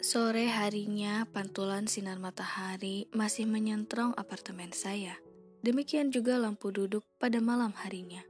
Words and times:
Sore 0.00 0.48
harinya, 0.48 1.28
pantulan 1.28 1.84
sinar 1.84 2.16
matahari 2.16 3.04
masih 3.12 3.44
menyentrong 3.44 4.16
apartemen 4.16 4.72
saya. 4.72 5.20
Demikian 5.60 6.08
juga 6.08 6.40
lampu 6.40 6.72
duduk 6.72 7.04
pada 7.20 7.36
malam 7.44 7.76
harinya. 7.76 8.24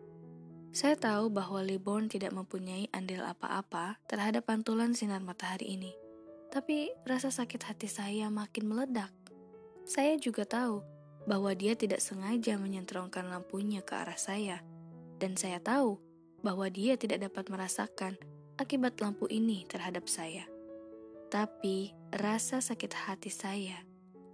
Saya 0.74 0.98
tahu 0.98 1.30
bahwa 1.30 1.62
Liborn 1.62 2.10
tidak 2.10 2.34
mempunyai 2.34 2.90
andil 2.90 3.22
apa-apa 3.22 4.02
terhadap 4.10 4.50
pantulan 4.50 4.98
sinar 4.98 5.22
matahari 5.22 5.78
ini. 5.78 5.94
Tapi 6.50 6.90
rasa 7.06 7.30
sakit 7.30 7.62
hati 7.62 7.86
saya 7.86 8.26
makin 8.34 8.66
meledak. 8.66 9.14
Saya 9.86 10.18
juga 10.18 10.42
tahu 10.42 10.82
bahwa 11.30 11.54
dia 11.54 11.78
tidak 11.78 12.02
sengaja 12.02 12.58
menyentrongkan 12.58 13.30
lampunya 13.30 13.78
ke 13.86 13.94
arah 13.94 14.18
saya. 14.18 14.58
Dan 15.22 15.38
saya 15.38 15.62
tahu 15.62 16.02
bahwa 16.42 16.66
dia 16.66 16.98
tidak 16.98 17.30
dapat 17.30 17.46
merasakan 17.46 18.18
akibat 18.58 18.98
lampu 18.98 19.30
ini 19.30 19.62
terhadap 19.70 20.10
saya 20.10 20.49
tapi 21.30 21.94
rasa 22.10 22.58
sakit 22.58 22.92
hati 23.06 23.30
saya 23.30 23.78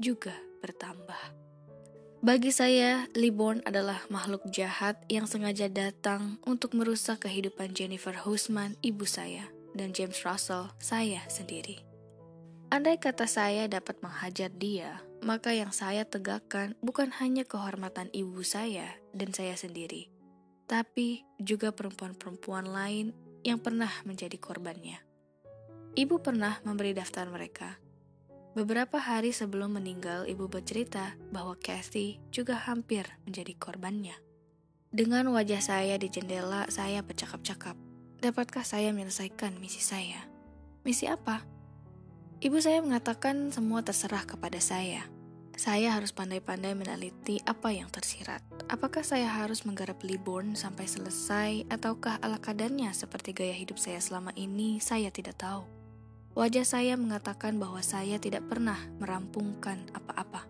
juga 0.01 0.33
bertambah. 0.65 1.47
Bagi 2.25 2.51
saya, 2.51 3.07
Liborn 3.15 3.63
adalah 3.69 4.03
makhluk 4.11 4.49
jahat 4.51 4.99
yang 5.07 5.29
sengaja 5.29 5.71
datang 5.71 6.41
untuk 6.43 6.75
merusak 6.75 7.29
kehidupan 7.29 7.77
Jennifer 7.77 8.17
Husman, 8.25 8.75
ibu 8.83 9.05
saya, 9.07 9.47
dan 9.77 9.93
James 9.93 10.25
Russell, 10.25 10.73
saya 10.81 11.23
sendiri. 11.31 11.85
Andai 12.73 12.99
kata 12.99 13.31
saya 13.31 13.71
dapat 13.71 14.03
menghajar 14.03 14.51
dia, 14.51 15.07
maka 15.23 15.55
yang 15.55 15.71
saya 15.71 16.03
tegakkan 16.03 16.75
bukan 16.83 17.15
hanya 17.23 17.47
kehormatan 17.47 18.11
ibu 18.11 18.43
saya 18.43 18.99
dan 19.15 19.31
saya 19.31 19.55
sendiri, 19.55 20.11
tapi 20.67 21.23
juga 21.39 21.71
perempuan-perempuan 21.71 22.67
lain 22.67 23.15
yang 23.47 23.63
pernah 23.63 23.93
menjadi 24.03 24.35
korbannya. 24.35 25.06
Ibu 25.97 26.21
pernah 26.21 26.61
memberi 26.61 26.93
daftar 26.93 27.25
mereka. 27.33 27.81
Beberapa 28.53 29.01
hari 29.01 29.33
sebelum 29.33 29.81
meninggal, 29.81 30.29
ibu 30.29 30.45
bercerita 30.45 31.17
bahwa 31.33 31.57
Kathy 31.57 32.21
juga 32.29 32.53
hampir 32.69 33.09
menjadi 33.25 33.57
korbannya. 33.57 34.13
Dengan 34.93 35.33
wajah 35.33 35.65
saya 35.65 35.97
di 35.97 36.13
jendela, 36.13 36.69
saya 36.69 37.01
bercakap-cakap. 37.01 37.81
Dapatkah 38.21 38.61
saya 38.61 38.93
menyelesaikan 38.93 39.57
misi 39.57 39.81
saya? 39.81 40.29
Misi 40.85 41.09
apa? 41.09 41.49
Ibu 42.45 42.61
saya 42.61 42.85
mengatakan 42.85 43.49
semua 43.49 43.81
terserah 43.81 44.29
kepada 44.29 44.61
saya. 44.61 45.09
Saya 45.57 45.97
harus 45.97 46.13
pandai-pandai 46.13 46.77
meneliti 46.77 47.41
apa 47.49 47.73
yang 47.73 47.89
tersirat. 47.89 48.45
Apakah 48.69 49.01
saya 49.01 49.33
harus 49.33 49.65
menggarap 49.65 49.97
Liborn 50.05 50.61
sampai 50.61 50.85
selesai, 50.85 51.65
ataukah 51.73 52.21
ala 52.21 52.37
kadarnya 52.37 52.93
seperti 52.93 53.33
gaya 53.33 53.57
hidup 53.57 53.81
saya 53.81 53.97
selama 53.97 54.37
ini, 54.37 54.77
saya 54.85 55.09
tidak 55.09 55.41
tahu. 55.41 55.76
Wajah 56.37 56.69
saya 56.69 57.01
mengatakan 57.01 57.57
bahwa 57.57 57.81
saya 57.81 58.21
tidak 58.21 58.45
pernah 58.45 58.77
merampungkan 59.01 59.81
apa-apa. 59.97 60.45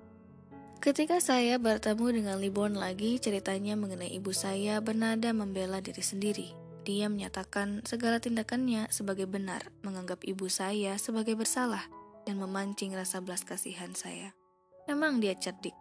Ketika 0.83 1.23
saya 1.23 1.63
bertemu 1.63 2.11
dengan 2.11 2.37
Libon 2.43 2.75
lagi, 2.75 3.23
ceritanya 3.23 3.79
mengenai 3.79 4.11
ibu 4.11 4.35
saya 4.35 4.83
bernada 4.83 5.31
membela 5.31 5.79
diri 5.79 6.03
sendiri. 6.03 6.49
Dia 6.83 7.07
menyatakan 7.07 7.87
segala 7.87 8.19
tindakannya 8.19 8.91
sebagai 8.91 9.31
benar, 9.31 9.71
menganggap 9.87 10.27
ibu 10.27 10.51
saya 10.51 10.99
sebagai 10.99 11.39
bersalah, 11.39 11.87
dan 12.27 12.43
memancing 12.43 12.91
rasa 12.91 13.23
belas 13.23 13.47
kasihan 13.47 13.95
saya. 13.95 14.35
Memang 14.91 15.23
dia 15.23 15.39
cerdik. 15.39 15.75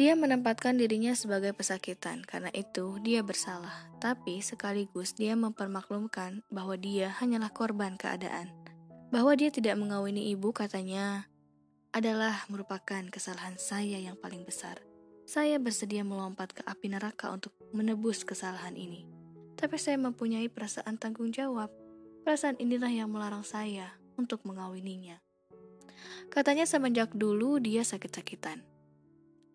Dia 0.00 0.16
menempatkan 0.16 0.80
dirinya 0.80 1.12
sebagai 1.12 1.52
pesakitan, 1.52 2.24
karena 2.24 2.48
itu 2.56 2.96
dia 3.04 3.20
bersalah. 3.20 3.84
Tapi 4.00 4.40
sekaligus 4.40 5.12
dia 5.12 5.36
mempermaklumkan 5.36 6.40
bahwa 6.48 6.72
dia 6.80 7.12
hanyalah 7.20 7.52
korban 7.52 8.00
keadaan 8.00 8.59
bahwa 9.10 9.34
dia 9.34 9.50
tidak 9.50 9.74
mengawini 9.74 10.30
ibu 10.30 10.54
katanya 10.54 11.26
adalah 11.90 12.46
merupakan 12.46 13.02
kesalahan 13.10 13.58
saya 13.58 13.98
yang 13.98 14.14
paling 14.14 14.46
besar. 14.46 14.78
Saya 15.26 15.58
bersedia 15.58 16.06
melompat 16.06 16.54
ke 16.54 16.62
api 16.62 16.94
neraka 16.94 17.30
untuk 17.34 17.50
menebus 17.74 18.22
kesalahan 18.22 18.78
ini. 18.78 19.06
Tapi 19.58 19.76
saya 19.78 19.98
mempunyai 19.98 20.46
perasaan 20.46 20.94
tanggung 20.94 21.34
jawab. 21.34 21.70
Perasaan 22.22 22.62
inilah 22.62 22.90
yang 22.90 23.10
melarang 23.10 23.42
saya 23.42 23.90
untuk 24.14 24.46
mengawininya. 24.46 25.18
Katanya 26.30 26.66
semenjak 26.66 27.10
dulu 27.10 27.58
dia 27.58 27.82
sakit-sakitan. 27.82 28.62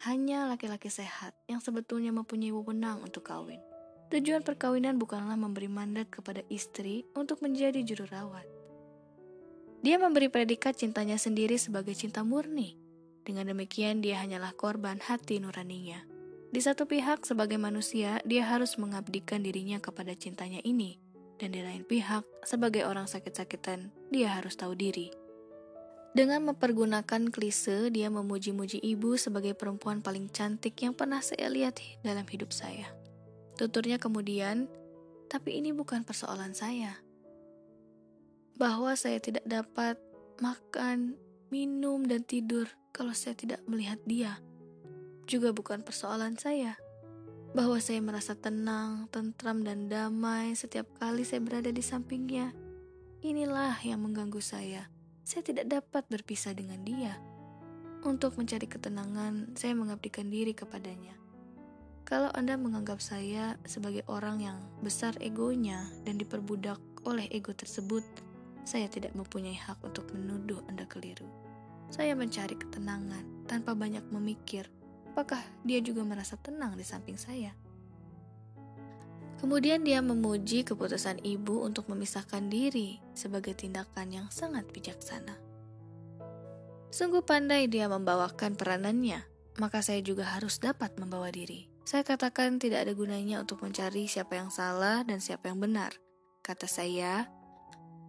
Hanya 0.03 0.51
laki-laki 0.51 0.91
sehat 0.91 1.31
yang 1.47 1.63
sebetulnya 1.63 2.11
mempunyai 2.11 2.51
wewenang 2.51 2.99
untuk 2.99 3.31
kawin. 3.31 3.63
Tujuan 4.11 4.43
perkawinan 4.43 4.99
bukanlah 4.99 5.39
memberi 5.39 5.71
mandat 5.71 6.11
kepada 6.11 6.43
istri 6.51 7.07
untuk 7.15 7.39
menjadi 7.41 7.81
juru 7.81 8.05
rawat 8.11 8.54
dia 9.85 10.01
memberi 10.01 10.33
predikat 10.33 10.73
cintanya 10.73 11.13
sendiri 11.13 11.61
sebagai 11.61 11.93
cinta 11.93 12.25
murni. 12.25 12.73
Dengan 13.21 13.53
demikian, 13.53 14.01
dia 14.01 14.17
hanyalah 14.17 14.57
korban 14.57 14.97
hati 14.97 15.37
nuraninya. 15.37 16.01
Di 16.49 16.57
satu 16.57 16.89
pihak, 16.89 17.21
sebagai 17.21 17.61
manusia, 17.61 18.17
dia 18.25 18.49
harus 18.49 18.81
mengabdikan 18.81 19.45
dirinya 19.45 19.77
kepada 19.77 20.17
cintanya 20.17 20.57
ini, 20.65 20.97
dan 21.37 21.53
di 21.53 21.61
lain 21.61 21.85
pihak, 21.85 22.25
sebagai 22.41 22.81
orang 22.89 23.05
sakit-sakitan, 23.05 23.93
dia 24.09 24.33
harus 24.33 24.57
tahu 24.57 24.73
diri. 24.73 25.13
Dengan 26.17 26.49
mempergunakan 26.49 27.29
klise, 27.29 27.93
dia 27.93 28.09
memuji-muji 28.09 28.81
ibu 28.81 29.21
sebagai 29.21 29.53
perempuan 29.53 30.01
paling 30.01 30.33
cantik 30.33 30.81
yang 30.81 30.97
pernah 30.97 31.21
saya 31.21 31.45
lihat 31.45 31.77
dalam 32.01 32.25
hidup 32.25 32.49
saya. 32.49 32.89
Tuturnya 33.53 34.01
kemudian, 34.01 34.65
tapi 35.29 35.61
ini 35.61 35.77
bukan 35.77 36.01
persoalan 36.01 36.57
saya 36.57 37.04
bahwa 38.55 38.95
saya 38.95 39.19
tidak 39.19 39.43
dapat 39.43 39.99
makan, 40.39 41.19
minum, 41.51 42.03
dan 42.07 42.23
tidur 42.23 42.67
kalau 42.95 43.11
saya 43.11 43.35
tidak 43.35 43.59
melihat 43.67 43.99
dia. 44.07 44.39
Juga 45.27 45.51
bukan 45.51 45.83
persoalan 45.83 46.39
saya 46.39 46.79
bahwa 47.55 47.79
saya 47.79 48.03
merasa 48.03 48.35
tenang, 48.35 49.07
tentram, 49.15 49.63
dan 49.63 49.87
damai 49.87 50.51
setiap 50.59 50.91
kali 50.99 51.23
saya 51.23 51.39
berada 51.39 51.71
di 51.71 51.79
sampingnya. 51.79 52.51
Inilah 53.23 53.79
yang 53.87 54.03
mengganggu 54.03 54.43
saya. 54.43 54.91
Saya 55.23 55.41
tidak 55.41 55.71
dapat 55.71 56.03
berpisah 56.11 56.51
dengan 56.51 56.83
dia. 56.83 57.15
Untuk 58.03 58.35
mencari 58.37 58.67
ketenangan, 58.69 59.55
saya 59.57 59.73
mengabdikan 59.73 60.29
diri 60.29 60.51
kepadanya. 60.53 61.15
Kalau 62.05 62.29
Anda 62.37 62.53
menganggap 62.53 63.01
saya 63.01 63.57
sebagai 63.65 64.05
orang 64.05 64.37
yang 64.43 64.59
besar 64.85 65.17
egonya 65.17 65.89
dan 66.05 66.21
diperbudak 66.21 66.77
oleh 67.01 67.25
ego 67.33 67.49
tersebut, 67.49 68.05
saya 68.65 68.89
tidak 68.89 69.13
mempunyai 69.13 69.55
hak 69.55 69.79
untuk 69.85 70.09
menuduh 70.11 70.59
Anda 70.67 70.83
keliru. 70.89 71.29
Saya 71.93 72.17
mencari 72.17 72.57
ketenangan 72.57 73.45
tanpa 73.45 73.77
banyak 73.77 74.03
memikir 74.09 74.67
apakah 75.15 75.39
dia 75.63 75.79
juga 75.79 76.03
merasa 76.03 76.35
tenang 76.35 76.75
di 76.75 76.83
samping 76.83 77.15
saya. 77.15 77.55
Kemudian 79.39 79.87
dia 79.87 80.03
memuji 80.03 80.67
keputusan 80.67 81.23
ibu 81.23 81.63
untuk 81.63 81.87
memisahkan 81.87 82.51
diri 82.51 82.99
sebagai 83.15 83.55
tindakan 83.55 84.11
yang 84.11 84.27
sangat 84.27 84.67
bijaksana. 84.75 85.39
Sungguh 86.91 87.23
pandai 87.23 87.71
dia 87.71 87.87
membawakan 87.87 88.59
peranannya, 88.59 89.23
maka 89.55 89.79
saya 89.79 90.03
juga 90.03 90.27
harus 90.35 90.59
dapat 90.59 90.99
membawa 90.99 91.31
diri. 91.31 91.71
Saya 91.87 92.03
katakan 92.03 92.57
tidak 92.59 92.87
ada 92.87 92.97
gunanya 92.97 93.39
untuk 93.39 93.63
mencari 93.63 94.09
siapa 94.09 94.35
yang 94.35 94.51
salah 94.51 95.05
dan 95.07 95.23
siapa 95.23 95.47
yang 95.47 95.63
benar. 95.63 95.95
Kata 96.43 96.67
saya, 96.67 97.29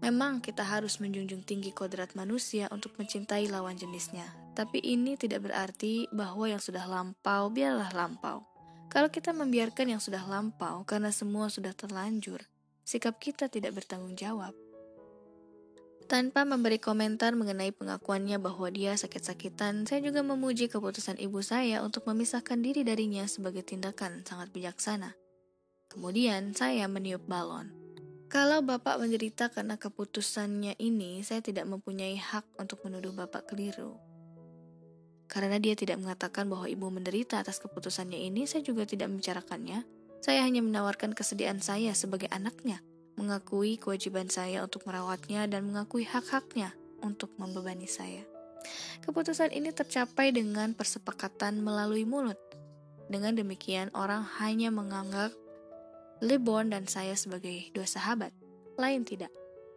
Memang 0.06 0.38
kita 0.38 0.62
harus 0.62 1.02
menjunjung 1.02 1.42
tinggi 1.42 1.74
kodrat 1.74 2.14
manusia 2.14 2.70
untuk 2.70 2.94
mencintai 2.94 3.50
lawan 3.50 3.74
jenisnya, 3.74 4.22
tapi 4.54 4.78
ini 4.78 5.18
tidak 5.18 5.50
berarti 5.50 6.06
bahwa 6.14 6.46
yang 6.46 6.62
sudah 6.62 6.86
lampau 6.86 7.50
biarlah 7.50 7.90
lampau. 7.90 8.46
Kalau 8.86 9.10
kita 9.10 9.34
membiarkan 9.34 9.98
yang 9.98 9.98
sudah 9.98 10.22
lampau 10.22 10.86
karena 10.86 11.10
semua 11.10 11.50
sudah 11.50 11.74
terlanjur, 11.74 12.38
sikap 12.86 13.18
kita 13.18 13.50
tidak 13.50 13.74
bertanggung 13.74 14.14
jawab. 14.14 14.54
Tanpa 16.06 16.46
memberi 16.46 16.78
komentar 16.78 17.34
mengenai 17.34 17.74
pengakuannya 17.74 18.38
bahwa 18.38 18.70
dia 18.70 18.94
sakit-sakitan, 18.94 19.90
saya 19.90 20.06
juga 20.06 20.22
memuji 20.22 20.70
keputusan 20.70 21.18
ibu 21.18 21.42
saya 21.42 21.82
untuk 21.82 22.06
memisahkan 22.06 22.62
diri 22.62 22.86
darinya 22.86 23.26
sebagai 23.26 23.66
tindakan 23.66 24.22
sangat 24.22 24.54
bijaksana. 24.54 25.18
Kemudian 25.90 26.54
saya 26.54 26.86
meniup 26.86 27.26
balon. 27.26 27.85
Kalau 28.26 28.58
Bapak 28.58 28.98
menderita 28.98 29.54
karena 29.54 29.78
keputusannya 29.78 30.74
ini, 30.82 31.22
saya 31.22 31.38
tidak 31.38 31.70
mempunyai 31.70 32.18
hak 32.18 32.42
untuk 32.58 32.82
menuduh 32.82 33.14
Bapak 33.14 33.46
keliru. 33.54 33.94
Karena 35.30 35.62
dia 35.62 35.78
tidak 35.78 36.02
mengatakan 36.02 36.50
bahwa 36.50 36.66
ibu 36.66 36.90
menderita 36.90 37.38
atas 37.38 37.62
keputusannya 37.62 38.26
ini, 38.26 38.50
saya 38.50 38.66
juga 38.66 38.82
tidak 38.82 39.14
membicarakannya. 39.14 39.86
Saya 40.18 40.42
hanya 40.42 40.58
menawarkan 40.58 41.14
kesediaan 41.14 41.62
saya 41.62 41.94
sebagai 41.94 42.26
anaknya, 42.34 42.82
mengakui 43.14 43.78
kewajiban 43.78 44.26
saya 44.26 44.66
untuk 44.66 44.82
merawatnya 44.90 45.46
dan 45.46 45.62
mengakui 45.70 46.02
hak-haknya 46.02 46.74
untuk 47.06 47.30
membebani 47.38 47.86
saya. 47.86 48.26
Keputusan 49.06 49.54
ini 49.54 49.70
tercapai 49.70 50.34
dengan 50.34 50.74
persepakatan 50.74 51.62
melalui 51.62 52.02
mulut. 52.02 52.38
Dengan 53.06 53.38
demikian, 53.38 53.94
orang 53.94 54.26
hanya 54.42 54.74
menganggap 54.74 55.30
Lebon 56.24 56.72
dan 56.72 56.88
saya 56.88 57.12
sebagai 57.12 57.68
dua 57.76 57.84
sahabat, 57.84 58.32
lain 58.80 59.04
tidak. 59.04 59.28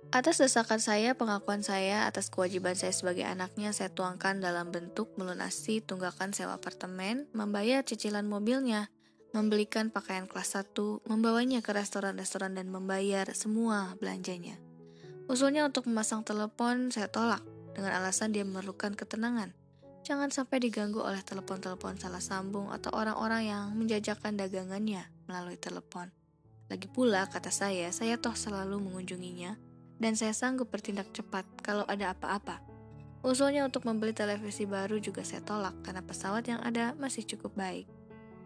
Atas 0.10 0.42
desakan 0.42 0.82
saya, 0.82 1.14
pengakuan 1.14 1.62
saya 1.62 2.10
atas 2.10 2.34
kewajiban 2.34 2.74
saya 2.74 2.90
sebagai 2.96 3.28
anaknya 3.28 3.70
saya 3.76 3.94
tuangkan 3.94 4.42
dalam 4.42 4.74
bentuk 4.74 5.14
melunasi 5.20 5.86
tunggakan 5.86 6.34
sewa 6.34 6.58
apartemen, 6.58 7.30
membayar 7.36 7.86
cicilan 7.86 8.26
mobilnya, 8.26 8.90
membelikan 9.38 9.94
pakaian 9.94 10.26
kelas 10.26 10.58
1, 10.58 11.06
membawanya 11.06 11.62
ke 11.62 11.76
restoran-restoran 11.76 12.58
dan 12.58 12.74
membayar 12.74 13.30
semua 13.38 13.94
belanjanya. 14.02 14.58
Usulnya 15.30 15.62
untuk 15.62 15.86
memasang 15.86 16.26
telepon 16.26 16.90
saya 16.90 17.06
tolak 17.06 17.46
dengan 17.78 17.94
alasan 18.02 18.34
dia 18.34 18.42
memerlukan 18.42 18.98
ketenangan. 18.98 19.54
Jangan 20.02 20.34
sampai 20.34 20.58
diganggu 20.58 21.06
oleh 21.06 21.22
telepon-telepon 21.22 22.02
salah 22.02 22.24
sambung 22.24 22.74
atau 22.74 22.90
orang-orang 22.98 23.46
yang 23.46 23.66
menjajakan 23.78 24.42
dagangannya 24.42 25.06
melalui 25.30 25.60
telepon. 25.62 26.10
Lagi 26.70 26.86
pula, 26.86 27.26
kata 27.26 27.50
saya, 27.50 27.90
saya 27.90 28.22
toh 28.22 28.38
selalu 28.38 28.78
mengunjunginya 28.78 29.58
dan 29.98 30.14
saya 30.14 30.38
sanggup 30.38 30.70
bertindak 30.70 31.10
cepat 31.12 31.44
kalau 31.66 31.84
ada 31.90 32.14
apa-apa. 32.14 32.62
Usulnya 33.20 33.68
untuk 33.68 33.84
membeli 33.84 34.16
televisi 34.16 34.64
baru 34.64 34.96
juga 35.02 35.28
saya 35.28 35.44
tolak 35.44 35.76
karena 35.84 36.00
pesawat 36.06 36.46
yang 36.48 36.62
ada 36.64 36.96
masih 36.96 37.28
cukup 37.28 37.52
baik. 37.58 37.90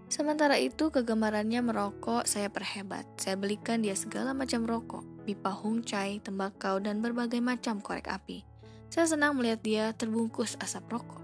Sementara 0.10 0.58
itu, 0.58 0.90
kegemarannya 0.90 1.62
merokok 1.62 2.25
saya 2.25 2.50
perhebat. 2.50 3.06
Saya 3.20 3.38
belikan 3.38 3.84
dia 3.84 3.94
segala 3.94 4.34
macam 4.34 4.66
rokok, 4.66 5.04
pipa 5.28 5.52
hung 5.54 5.84
chai, 5.86 6.24
tembakau, 6.24 6.81
dan 6.81 7.04
berbagai 7.04 7.42
macam 7.44 7.84
korek 7.84 8.10
api. 8.10 8.46
Saya 8.94 9.10
senang 9.10 9.38
melihat 9.38 9.60
dia 9.66 9.86
terbungkus 9.94 10.54
asap 10.62 10.86
rokok. 10.96 11.22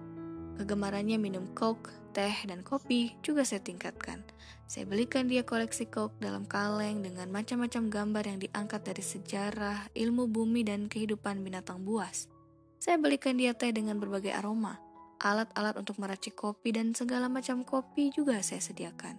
Kegemarannya 0.57 1.21
minum 1.21 1.47
coke, 1.53 1.89
teh, 2.17 2.33
dan 2.49 2.65
kopi 2.65 3.13
juga 3.21 3.45
saya 3.45 3.61
tingkatkan. 3.61 4.25
Saya 4.69 4.85
belikan 4.85 5.25
dia 5.25 5.41
koleksi 5.41 5.89
coke 5.89 6.21
dalam 6.21 6.45
kaleng 6.45 7.01
dengan 7.01 7.25
macam-macam 7.33 7.89
gambar 7.89 8.23
yang 8.29 8.37
diangkat 8.37 8.81
dari 8.85 9.01
sejarah, 9.01 9.89
ilmu 9.97 10.29
bumi, 10.29 10.61
dan 10.61 10.85
kehidupan 10.85 11.41
binatang 11.41 11.81
buas. 11.81 12.29
Saya 12.77 13.01
belikan 13.01 13.41
dia 13.41 13.57
teh 13.57 13.73
dengan 13.73 13.97
berbagai 13.97 14.29
aroma, 14.29 14.77
alat-alat 15.25 15.73
untuk 15.73 15.97
meracik 15.97 16.37
kopi, 16.37 16.69
dan 16.69 16.93
segala 16.93 17.25
macam 17.25 17.65
kopi 17.65 18.13
juga 18.13 18.45
saya 18.45 18.61
sediakan. 18.61 19.17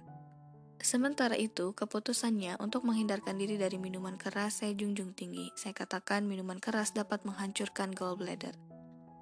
Sementara 0.78 1.34
itu, 1.34 1.74
keputusannya 1.74 2.54
untuk 2.62 2.86
menghindarkan 2.86 3.34
diri 3.34 3.58
dari 3.58 3.74
minuman 3.74 4.14
keras 4.14 4.62
saya 4.62 4.70
junjung 4.78 5.18
tinggi. 5.18 5.50
Saya 5.58 5.74
katakan 5.74 6.30
minuman 6.30 6.62
keras 6.62 6.94
dapat 6.94 7.26
menghancurkan 7.26 7.90
gallbladder. 7.90 8.54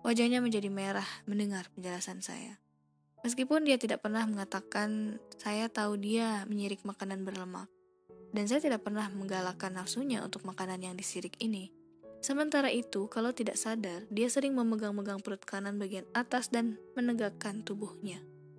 Wajahnya 0.05 0.45
menjadi 0.45 0.69
merah 0.69 1.09
mendengar 1.25 1.73
penjelasan 1.73 2.21
saya. 2.21 2.61
Meskipun 3.27 3.67
dia 3.67 3.81
tidak 3.81 4.07
pernah 4.07 4.23
mengatakan, 4.25 5.19
saya 5.39 5.67
tahu 5.67 5.99
dia 5.99 6.47
menyirik 6.47 6.87
makanan 6.87 7.27
berlemak. 7.27 7.67
Dan 8.31 8.45
saya 8.47 8.61
tidak 8.61 8.85
pernah 8.85 9.09
menggalakkan 9.11 9.75
nafsunya 9.75 10.21
untuk 10.21 10.45
makanan 10.45 10.85
yang 10.85 10.95
disirik 10.95 11.35
ini. 11.41 11.73
Sementara 12.19 12.69
itu, 12.69 13.07
kalau 13.07 13.31
tidak 13.31 13.55
sadar, 13.55 14.03
dia 14.11 14.27
sering 14.27 14.53
memegang-megang 14.55 15.23
perut 15.23 15.43
kanan 15.47 15.79
bagian 15.79 16.05
atas 16.13 16.51
dan 16.51 16.77
menegakkan 16.99 17.63
tubuhnya. 17.63 18.19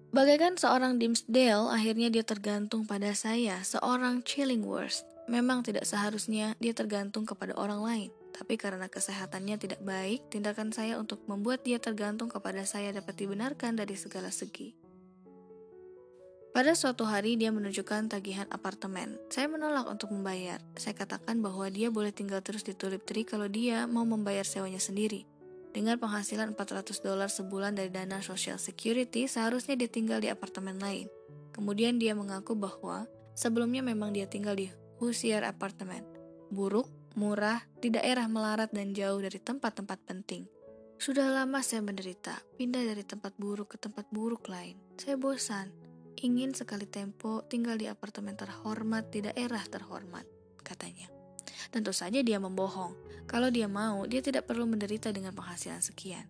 Bagaikan 0.09 0.57
seorang 0.57 0.97
Dimsdale, 0.97 1.69
akhirnya 1.69 2.09
dia 2.09 2.25
tergantung 2.25 2.87
pada 2.89 3.13
saya, 3.13 3.61
seorang 3.61 4.25
Chillingworth. 4.25 5.05
Memang 5.29 5.61
tidak 5.61 5.85
seharusnya 5.85 6.57
dia 6.57 6.73
tergantung 6.73 7.29
kepada 7.29 7.53
orang 7.53 7.85
lain. 7.85 8.09
Tapi 8.39 8.55
karena 8.55 8.87
kesehatannya 8.87 9.59
tidak 9.59 9.83
baik, 9.83 10.31
tindakan 10.31 10.71
saya 10.71 10.95
untuk 10.95 11.19
membuat 11.27 11.67
dia 11.67 11.75
tergantung 11.75 12.31
kepada 12.31 12.63
saya 12.63 12.95
dapat 12.95 13.19
dibenarkan 13.19 13.75
dari 13.75 13.99
segala 13.99 14.31
segi. 14.31 14.71
Pada 16.55 16.71
suatu 16.71 17.03
hari 17.03 17.35
dia 17.35 17.51
menunjukkan 17.51 18.09
tagihan 18.09 18.47
apartemen. 18.47 19.19
Saya 19.27 19.51
menolak 19.51 19.91
untuk 19.91 20.09
membayar. 20.15 20.63
Saya 20.79 20.95
katakan 20.95 21.43
bahwa 21.43 21.67
dia 21.67 21.91
boleh 21.91 22.15
tinggal 22.15 22.39
terus 22.39 22.63
di 22.63 22.71
Tulip 22.71 23.03
Tree 23.03 23.27
kalau 23.27 23.51
dia 23.51 23.85
mau 23.85 24.07
membayar 24.07 24.47
sewanya 24.47 24.79
sendiri. 24.79 25.27
Dengan 25.69 26.01
penghasilan 26.01 26.57
400 26.57 27.05
dolar 27.05 27.29
sebulan 27.29 27.77
dari 27.77 27.93
dana 27.93 28.23
Social 28.25 28.57
Security, 28.57 29.29
seharusnya 29.29 29.77
dia 29.77 29.91
tinggal 29.91 30.17
di 30.23 30.31
apartemen 30.31 30.81
lain. 30.81 31.05
Kemudian 31.53 32.01
dia 32.01 32.17
mengaku 32.17 32.57
bahwa 32.57 33.05
sebelumnya 33.37 33.85
memang 33.85 34.15
dia 34.15 34.25
tinggal 34.25 34.57
di 34.57 34.73
Hoosier 34.97 35.45
Apartemen. 35.45 36.01
Buruk, 36.49 36.89
murah, 37.15 37.65
di 37.79 37.89
daerah 37.89 38.27
melarat 38.27 38.69
dan 38.73 38.93
jauh 38.93 39.21
dari 39.21 39.39
tempat-tempat 39.41 39.99
penting. 40.05 40.45
Sudah 40.99 41.31
lama 41.31 41.63
saya 41.63 41.79
menderita, 41.79 42.43
pindah 42.59 42.83
dari 42.83 43.07
tempat 43.07 43.33
buruk 43.39 43.73
ke 43.73 43.77
tempat 43.79 44.11
buruk 44.11 44.51
lain. 44.51 44.75
Saya 44.99 45.15
bosan, 45.15 45.71
ingin 46.19 46.51
sekali 46.51 46.83
tempo 46.83 47.47
tinggal 47.47 47.79
di 47.79 47.87
apartemen 47.87 48.35
terhormat 48.35 49.07
di 49.07 49.23
daerah 49.23 49.63
terhormat, 49.63 50.27
katanya. 50.59 51.07
Tentu 51.71 51.95
saja 51.95 52.19
dia 52.19 52.35
membohong. 52.35 52.93
Kalau 53.29 53.47
dia 53.47 53.71
mau, 53.71 54.03
dia 54.09 54.19
tidak 54.19 54.49
perlu 54.49 54.67
menderita 54.67 55.13
dengan 55.15 55.31
penghasilan 55.31 55.79
sekian. 55.79 56.27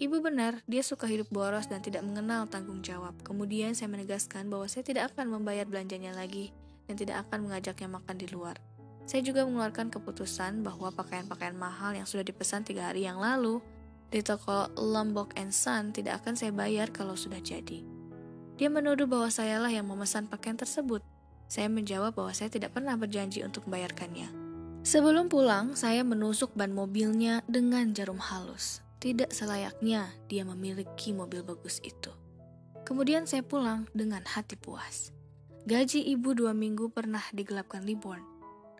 Ibu 0.00 0.20
benar, 0.24 0.64
dia 0.64 0.80
suka 0.80 1.04
hidup 1.04 1.28
boros 1.28 1.68
dan 1.68 1.84
tidak 1.84 2.00
mengenal 2.00 2.48
tanggung 2.48 2.80
jawab. 2.80 3.12
Kemudian 3.20 3.76
saya 3.76 3.92
menegaskan 3.92 4.48
bahwa 4.48 4.64
saya 4.64 4.80
tidak 4.80 5.12
akan 5.12 5.28
membayar 5.28 5.68
belanjanya 5.68 6.16
lagi 6.16 6.52
dan 6.88 6.96
tidak 6.96 7.28
akan 7.28 7.48
mengajaknya 7.48 7.88
makan 8.00 8.16
di 8.16 8.26
luar. 8.32 8.56
Saya 9.10 9.26
juga 9.26 9.42
mengeluarkan 9.42 9.90
keputusan 9.90 10.62
bahwa 10.62 10.94
pakaian-pakaian 10.94 11.58
mahal 11.58 11.98
yang 11.98 12.06
sudah 12.06 12.22
dipesan 12.22 12.62
tiga 12.62 12.94
hari 12.94 13.10
yang 13.10 13.18
lalu 13.18 13.58
di 14.06 14.22
toko 14.22 14.70
Lombok 14.78 15.34
and 15.34 15.50
Son 15.50 15.90
tidak 15.90 16.22
akan 16.22 16.38
saya 16.38 16.54
bayar 16.54 16.94
kalau 16.94 17.18
sudah 17.18 17.42
jadi. 17.42 17.82
Dia 18.54 18.70
menuduh 18.70 19.10
bahwa 19.10 19.26
sayalah 19.26 19.66
yang 19.66 19.90
memesan 19.90 20.30
pakaian 20.30 20.54
tersebut. 20.54 21.02
Saya 21.50 21.66
menjawab 21.66 22.14
bahwa 22.14 22.30
saya 22.30 22.54
tidak 22.54 22.70
pernah 22.70 22.94
berjanji 22.94 23.42
untuk 23.42 23.66
membayarkannya. 23.66 24.30
Sebelum 24.86 25.26
pulang, 25.26 25.74
saya 25.74 26.06
menusuk 26.06 26.54
ban 26.54 26.70
mobilnya 26.70 27.42
dengan 27.50 27.90
jarum 27.90 28.22
halus. 28.22 28.78
Tidak 29.02 29.34
selayaknya 29.34 30.06
dia 30.30 30.46
memiliki 30.46 31.10
mobil 31.10 31.42
bagus 31.42 31.82
itu. 31.82 32.14
Kemudian 32.86 33.26
saya 33.26 33.42
pulang 33.42 33.90
dengan 33.90 34.22
hati 34.22 34.54
puas. 34.54 35.10
Gaji 35.66 35.98
ibu 36.14 36.30
dua 36.30 36.54
minggu 36.54 36.94
pernah 36.94 37.26
digelapkan 37.34 37.82
Liborn. 37.82 38.29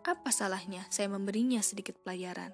Apa 0.01 0.33
salahnya 0.33 0.81
saya 0.89 1.13
memberinya 1.13 1.61
sedikit 1.61 1.93
pelajaran? 2.01 2.49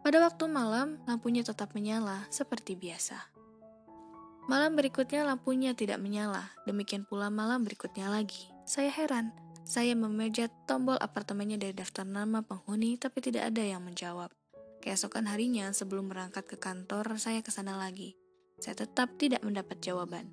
Pada 0.00 0.16
waktu 0.24 0.48
malam, 0.48 0.96
lampunya 1.04 1.44
tetap 1.44 1.76
menyala 1.76 2.24
seperti 2.32 2.72
biasa. 2.72 3.20
Malam 4.48 4.72
berikutnya 4.76 5.28
lampunya 5.28 5.76
tidak 5.76 6.00
menyala, 6.00 6.52
demikian 6.64 7.04
pula 7.04 7.28
malam 7.28 7.64
berikutnya 7.68 8.08
lagi. 8.08 8.48
Saya 8.64 8.88
heran, 8.88 9.32
saya 9.64 9.92
memejat 9.92 10.52
tombol 10.64 10.96
apartemennya 11.00 11.56
dari 11.56 11.72
daftar 11.72 12.04
nama 12.04 12.40
penghuni 12.44 13.00
tapi 13.00 13.20
tidak 13.20 13.52
ada 13.52 13.64
yang 13.64 13.84
menjawab. 13.84 14.32
Keesokan 14.84 15.28
harinya 15.28 15.72
sebelum 15.72 16.12
berangkat 16.12 16.44
ke 16.44 16.56
kantor, 16.60 17.16
saya 17.16 17.40
ke 17.40 17.48
sana 17.48 17.80
lagi. 17.80 18.16
Saya 18.60 18.84
tetap 18.84 19.16
tidak 19.16 19.40
mendapat 19.40 19.80
jawaban. 19.80 20.28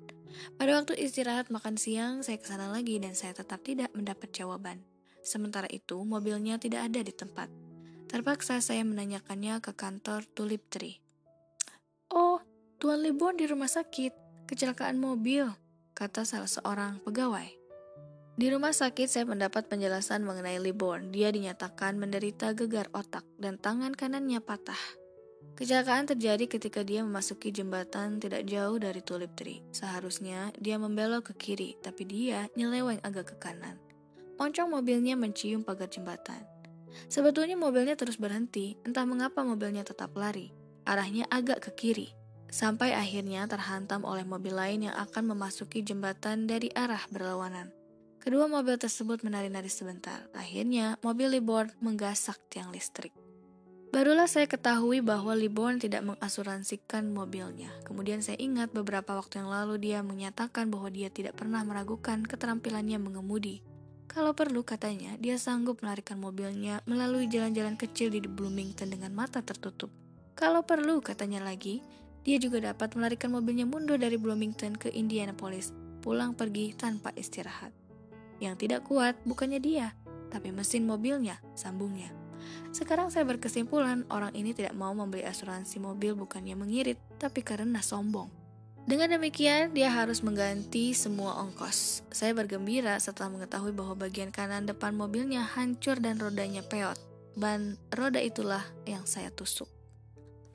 Pada 0.60 0.76
waktu 0.80 0.96
istirahat 0.96 1.48
makan 1.48 1.80
siang, 1.80 2.20
saya 2.20 2.36
ke 2.36 2.44
sana 2.48 2.68
lagi 2.68 3.00
dan 3.00 3.16
saya 3.16 3.32
tetap 3.32 3.64
tidak 3.64 3.92
mendapat 3.96 4.32
jawaban. 4.32 4.91
Sementara 5.22 5.70
itu, 5.70 6.02
mobilnya 6.02 6.58
tidak 6.58 6.90
ada 6.90 7.00
di 7.00 7.14
tempat. 7.14 7.48
Terpaksa 8.10 8.60
saya 8.60 8.84
menanyakannya 8.84 9.62
ke 9.64 9.72
kantor 9.72 10.28
Tulip 10.36 10.68
Tree. 10.68 11.00
Oh, 12.12 12.44
Tuan 12.76 13.00
Libon 13.00 13.40
di 13.40 13.48
rumah 13.48 13.70
sakit, 13.70 14.12
kecelakaan 14.50 15.00
mobil, 15.00 15.48
kata 15.96 16.28
salah 16.28 16.50
seorang 16.50 17.00
pegawai. 17.00 17.48
Di 18.32 18.48
rumah 18.48 18.72
sakit 18.72 19.12
saya 19.12 19.28
mendapat 19.28 19.68
penjelasan 19.68 20.24
mengenai 20.24 20.56
Liborn. 20.56 21.12
Dia 21.12 21.28
dinyatakan 21.28 22.00
menderita 22.00 22.56
gegar 22.56 22.88
otak 22.96 23.28
dan 23.36 23.60
tangan 23.60 23.92
kanannya 23.92 24.40
patah. 24.40 24.80
Kecelakaan 25.52 26.08
terjadi 26.08 26.48
ketika 26.48 26.80
dia 26.80 27.04
memasuki 27.04 27.52
jembatan 27.52 28.16
tidak 28.16 28.48
jauh 28.48 28.80
dari 28.80 29.04
Tulip 29.04 29.36
Tree. 29.36 29.60
Seharusnya 29.68 30.48
dia 30.56 30.80
membelok 30.80 31.32
ke 31.32 31.34
kiri, 31.36 31.76
tapi 31.84 32.08
dia 32.08 32.48
nyeleweng 32.56 33.04
agak 33.04 33.36
ke 33.36 33.36
kanan. 33.36 33.76
Oncong 34.42 34.74
mobilnya 34.74 35.14
mencium 35.14 35.62
pagar 35.62 35.86
jembatan. 35.86 36.42
Sebetulnya 37.06 37.54
mobilnya 37.54 37.94
terus 37.94 38.18
berhenti, 38.18 38.74
entah 38.82 39.06
mengapa 39.06 39.46
mobilnya 39.46 39.86
tetap 39.86 40.10
lari. 40.18 40.50
Arahnya 40.82 41.30
agak 41.30 41.62
ke 41.62 41.70
kiri, 41.78 42.10
sampai 42.50 42.90
akhirnya 42.90 43.46
terhantam 43.46 44.02
oleh 44.02 44.26
mobil 44.26 44.50
lain 44.50 44.90
yang 44.90 44.96
akan 44.98 45.30
memasuki 45.30 45.86
jembatan 45.86 46.50
dari 46.50 46.74
arah 46.74 47.06
berlawanan. 47.14 47.70
Kedua 48.18 48.50
mobil 48.50 48.74
tersebut 48.82 49.22
menari-nari 49.22 49.70
sebentar. 49.70 50.26
Akhirnya, 50.34 50.98
mobil 51.06 51.38
Liborn 51.38 51.70
menggasak 51.78 52.42
tiang 52.50 52.74
listrik. 52.74 53.14
Barulah 53.94 54.26
saya 54.26 54.50
ketahui 54.50 55.06
bahwa 55.06 55.38
Liborn 55.38 55.78
tidak 55.78 56.02
mengasuransikan 56.02 57.14
mobilnya. 57.14 57.70
Kemudian 57.86 58.26
saya 58.26 58.42
ingat 58.42 58.74
beberapa 58.74 59.14
waktu 59.14 59.38
yang 59.38 59.54
lalu 59.54 59.78
dia 59.78 60.02
menyatakan 60.02 60.66
bahwa 60.66 60.90
dia 60.90 61.14
tidak 61.14 61.38
pernah 61.38 61.62
meragukan 61.62 62.26
keterampilannya 62.26 62.98
mengemudi. 62.98 63.62
Kalau 64.12 64.36
perlu 64.36 64.60
katanya, 64.60 65.16
dia 65.16 65.40
sanggup 65.40 65.80
melarikan 65.80 66.20
mobilnya 66.20 66.84
melalui 66.84 67.32
jalan-jalan 67.32 67.80
kecil 67.80 68.12
di 68.12 68.20
Bloomington 68.20 68.92
dengan 68.92 69.08
mata 69.16 69.40
tertutup. 69.40 69.88
Kalau 70.36 70.60
perlu 70.68 71.00
katanya 71.00 71.40
lagi, 71.40 71.80
dia 72.20 72.36
juga 72.36 72.60
dapat 72.60 72.92
melarikan 72.92 73.32
mobilnya 73.32 73.64
mundur 73.64 73.96
dari 73.96 74.20
Bloomington 74.20 74.76
ke 74.76 74.92
Indianapolis, 74.92 75.72
pulang 76.04 76.36
pergi 76.36 76.76
tanpa 76.76 77.08
istirahat. 77.16 77.72
Yang 78.36 78.68
tidak 78.68 78.84
kuat 78.84 79.16
bukannya 79.24 79.64
dia, 79.64 79.96
tapi 80.28 80.52
mesin 80.52 80.84
mobilnya, 80.84 81.40
sambungnya. 81.56 82.12
Sekarang 82.68 83.08
saya 83.08 83.24
berkesimpulan 83.24 84.04
orang 84.12 84.36
ini 84.36 84.52
tidak 84.52 84.76
mau 84.76 84.92
membeli 84.92 85.24
asuransi 85.24 85.80
mobil 85.80 86.12
bukannya 86.20 86.52
mengirit, 86.52 87.00
tapi 87.16 87.40
karena 87.40 87.80
sombong. 87.80 88.41
Dengan 88.82 89.14
demikian, 89.14 89.70
dia 89.70 89.94
harus 89.94 90.26
mengganti 90.26 90.90
semua 90.90 91.38
ongkos. 91.38 92.02
Saya 92.10 92.34
bergembira 92.34 92.98
setelah 92.98 93.30
mengetahui 93.30 93.70
bahwa 93.70 93.94
bagian 93.94 94.34
kanan 94.34 94.66
depan 94.66 94.98
mobilnya 94.98 95.46
hancur 95.46 96.02
dan 96.02 96.18
rodanya 96.18 96.66
peot. 96.66 96.98
Ban 97.38 97.78
roda 97.94 98.18
itulah 98.18 98.66
yang 98.82 99.06
saya 99.06 99.30
tusuk. 99.30 99.70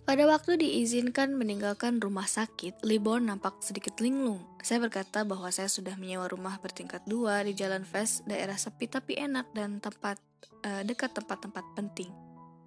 Pada 0.07 0.23
waktu 0.23 0.55
diizinkan 0.55 1.35
meninggalkan 1.35 1.99
rumah 1.99 2.27
sakit, 2.27 2.79
Libon 2.87 3.27
nampak 3.27 3.59
sedikit 3.59 3.99
linglung. 3.99 4.39
Saya 4.63 4.79
berkata 4.79 5.27
bahwa 5.27 5.51
saya 5.51 5.67
sudah 5.67 5.99
menyewa 5.99 6.31
rumah 6.31 6.59
bertingkat 6.63 7.03
dua 7.03 7.43
di 7.43 7.51
Jalan 7.51 7.83
Ves, 7.83 8.23
daerah 8.23 8.55
sepi 8.55 8.87
tapi 8.87 9.19
enak 9.19 9.51
dan 9.51 9.83
tempat 9.83 10.15
uh, 10.63 10.83
dekat 10.87 11.11
tempat-tempat 11.11 11.63
penting. 11.75 12.07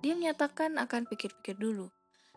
Dia 0.05 0.17
menyatakan 0.17 0.76
akan 0.76 1.09
pikir-pikir 1.09 1.57
dulu. 1.57 1.88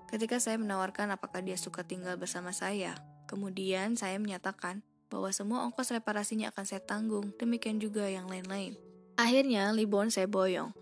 Ketika 0.07 0.39
saya 0.39 0.55
menawarkan 0.55 1.11
apakah 1.15 1.43
dia 1.43 1.59
suka 1.59 1.83
tinggal 1.83 2.15
bersama 2.15 2.55
saya, 2.55 2.95
kemudian 3.33 3.97
saya 3.97 4.21
menyatakan 4.21 4.85
bahwa 5.09 5.33
semua 5.33 5.65
ongkos 5.65 5.89
reparasinya 5.89 6.53
akan 6.53 6.65
saya 6.69 6.81
tanggung, 6.85 7.33
demikian 7.41 7.81
juga 7.81 8.05
yang 8.05 8.29
lain-lain. 8.29 8.77
Akhirnya, 9.17 9.73
Libon 9.73 10.13
saya 10.13 10.29
boyong. 10.29 10.73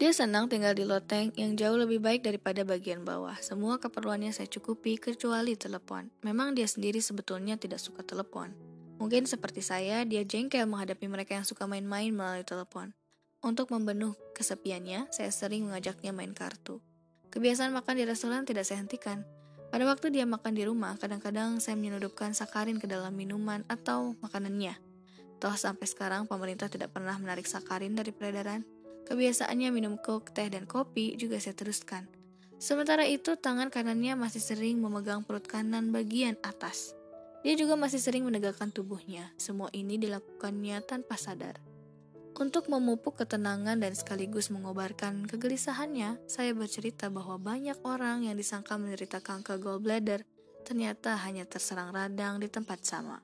Dia 0.00 0.16
senang 0.16 0.48
tinggal 0.48 0.72
di 0.72 0.88
loteng 0.88 1.28
yang 1.36 1.60
jauh 1.60 1.76
lebih 1.76 2.00
baik 2.00 2.24
daripada 2.24 2.64
bagian 2.64 3.04
bawah. 3.04 3.36
Semua 3.44 3.76
keperluannya 3.76 4.32
saya 4.32 4.48
cukupi 4.48 4.96
kecuali 4.96 5.60
telepon. 5.60 6.08
Memang 6.24 6.56
dia 6.56 6.64
sendiri 6.64 7.04
sebetulnya 7.04 7.60
tidak 7.60 7.84
suka 7.84 8.00
telepon. 8.00 8.56
Mungkin 8.96 9.28
seperti 9.28 9.60
saya, 9.60 10.04
dia 10.08 10.24
jengkel 10.24 10.64
menghadapi 10.64 11.04
mereka 11.04 11.36
yang 11.36 11.44
suka 11.44 11.68
main-main 11.68 12.12
melalui 12.16 12.48
telepon. 12.48 12.96
Untuk 13.44 13.72
membenuh 13.72 14.16
kesepiannya, 14.36 15.12
saya 15.12 15.32
sering 15.32 15.68
mengajaknya 15.68 16.12
main 16.16 16.32
kartu. 16.32 16.80
Kebiasaan 17.32 17.72
makan 17.72 17.96
di 17.96 18.04
restoran 18.04 18.44
tidak 18.44 18.68
saya 18.68 18.80
hentikan. 18.84 19.24
Pada 19.70 19.86
waktu 19.86 20.10
dia 20.10 20.26
makan 20.26 20.50
di 20.58 20.66
rumah, 20.66 20.98
kadang-kadang 20.98 21.62
saya 21.62 21.78
menyeludupkan 21.78 22.34
sakarin 22.34 22.82
ke 22.82 22.90
dalam 22.90 23.14
minuman 23.14 23.62
atau 23.70 24.18
makanannya. 24.18 24.74
Toh 25.38 25.54
sampai 25.54 25.86
sekarang 25.86 26.26
pemerintah 26.26 26.66
tidak 26.66 26.90
pernah 26.90 27.14
menarik 27.14 27.46
sakarin 27.46 27.94
dari 27.94 28.10
peredaran. 28.10 28.66
Kebiasaannya 29.06 29.70
minum 29.70 29.94
coke, 29.94 30.34
teh, 30.34 30.50
dan 30.50 30.66
kopi 30.66 31.14
juga 31.14 31.38
saya 31.38 31.54
teruskan. 31.54 32.10
Sementara 32.58 33.06
itu, 33.06 33.38
tangan 33.38 33.70
kanannya 33.70 34.18
masih 34.18 34.42
sering 34.42 34.82
memegang 34.82 35.22
perut 35.22 35.46
kanan 35.46 35.94
bagian 35.94 36.34
atas. 36.42 36.92
Dia 37.40 37.56
juga 37.56 37.78
masih 37.78 38.02
sering 38.02 38.26
menegakkan 38.26 38.68
tubuhnya. 38.68 39.32
Semua 39.40 39.72
ini 39.72 39.96
dilakukannya 39.96 40.82
tanpa 40.84 41.14
sadar. 41.16 41.69
Untuk 42.40 42.72
memupuk 42.72 43.20
ketenangan 43.20 43.76
dan 43.76 43.92
sekaligus 43.92 44.48
mengobarkan 44.48 45.28
kegelisahannya, 45.28 46.24
saya 46.24 46.56
bercerita 46.56 47.12
bahwa 47.12 47.36
banyak 47.36 47.76
orang 47.84 48.24
yang 48.24 48.32
disangka 48.32 48.80
menderita 48.80 49.20
kanker 49.20 49.60
gallbladder 49.60 50.24
ternyata 50.64 51.20
hanya 51.20 51.44
terserang 51.44 51.92
radang 51.92 52.40
di 52.40 52.48
tempat 52.48 52.80
sama. 52.80 53.20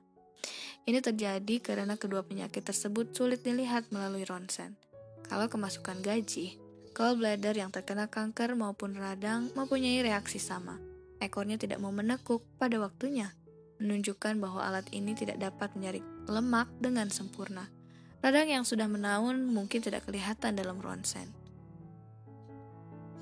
Ini 0.85 1.01
terjadi 1.01 1.57
karena 1.65 1.97
kedua 1.97 2.21
penyakit 2.21 2.61
tersebut 2.61 3.09
sulit 3.17 3.41
dilihat 3.41 3.89
melalui 3.89 4.21
ronsen. 4.21 4.77
Kalau 5.25 5.49
kemasukan 5.49 5.97
gaji, 6.05 6.61
gallbladder 6.93 7.57
yang 7.57 7.73
terkena 7.73 8.05
kanker 8.05 8.53
maupun 8.53 8.93
radang 9.01 9.49
mempunyai 9.57 10.05
reaksi 10.05 10.37
sama. 10.37 10.77
Ekornya 11.17 11.57
tidak 11.57 11.81
mau 11.81 11.89
menekuk 11.89 12.45
pada 12.61 12.77
waktunya, 12.77 13.33
menunjukkan 13.81 14.37
bahwa 14.37 14.61
alat 14.61 14.85
ini 14.93 15.17
tidak 15.17 15.41
dapat 15.41 15.73
menyaring 15.73 16.05
lemak 16.29 16.69
dengan 16.77 17.09
sempurna. 17.09 17.76
Radang 18.21 18.49
yang 18.49 18.65
sudah 18.65 18.89
menaun 18.89 19.45
mungkin 19.45 19.79
tidak 19.79 20.09
kelihatan 20.09 20.57
dalam 20.57 20.81
ronsen. 20.81 21.29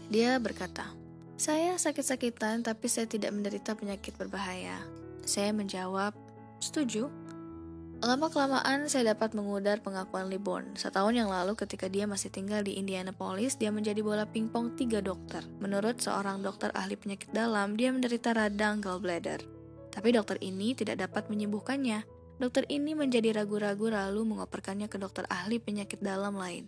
Dia 0.08 0.38
berkata, 0.40 0.94
"Saya 1.36 1.76
sakit-sakitan, 1.76 2.64
tapi 2.64 2.88
saya 2.88 3.10
tidak 3.10 3.36
menderita 3.36 3.76
penyakit 3.76 4.16
berbahaya." 4.16 4.80
Saya 5.26 5.52
menjawab, 5.52 6.16
"Setuju." 6.62 7.10
Lama-kelamaan 8.06 8.92
saya 8.92 9.16
dapat 9.16 9.34
mengudar 9.34 9.80
pengakuan 9.80 10.28
Liborn. 10.28 10.76
Setahun 10.76 11.16
yang 11.16 11.32
lalu 11.32 11.56
ketika 11.56 11.88
dia 11.88 12.06
masih 12.06 12.28
tinggal 12.28 12.62
di 12.62 12.76
Indianapolis, 12.76 13.56
dia 13.56 13.72
menjadi 13.72 14.04
bola 14.04 14.28
pingpong 14.28 14.76
tiga 14.78 15.00
dokter. 15.00 15.42
Menurut 15.64 16.04
seorang 16.04 16.44
dokter 16.44 16.70
ahli 16.76 17.00
penyakit 17.00 17.32
dalam, 17.32 17.74
dia 17.80 17.90
menderita 17.96 18.36
radang 18.36 18.84
gallbladder. 18.84 19.42
Tapi 19.96 20.12
dokter 20.12 20.36
ini 20.44 20.76
tidak 20.76 21.08
dapat 21.08 21.32
menyembuhkannya. 21.32 22.04
Dokter 22.36 22.68
ini 22.68 22.92
menjadi 22.92 23.32
ragu-ragu 23.32 23.88
lalu 23.88 24.36
mengoperkannya 24.36 24.92
ke 24.92 25.00
dokter 25.00 25.24
ahli 25.32 25.56
penyakit 25.56 26.04
dalam 26.04 26.36
lain. 26.36 26.68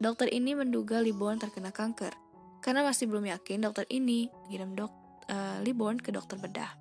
Dokter 0.00 0.32
ini 0.32 0.56
menduga 0.56 1.04
Liborn 1.04 1.36
terkena 1.36 1.68
kanker. 1.68 2.16
Karena 2.64 2.80
masih 2.80 3.12
belum 3.12 3.28
yakin, 3.28 3.60
dokter 3.60 3.84
ini 3.92 4.32
mengirim 4.48 4.72
dok, 4.72 4.92
uh, 5.28 5.60
Liborn 5.60 6.00
ke 6.00 6.08
dokter 6.08 6.40
bedah. 6.40 6.72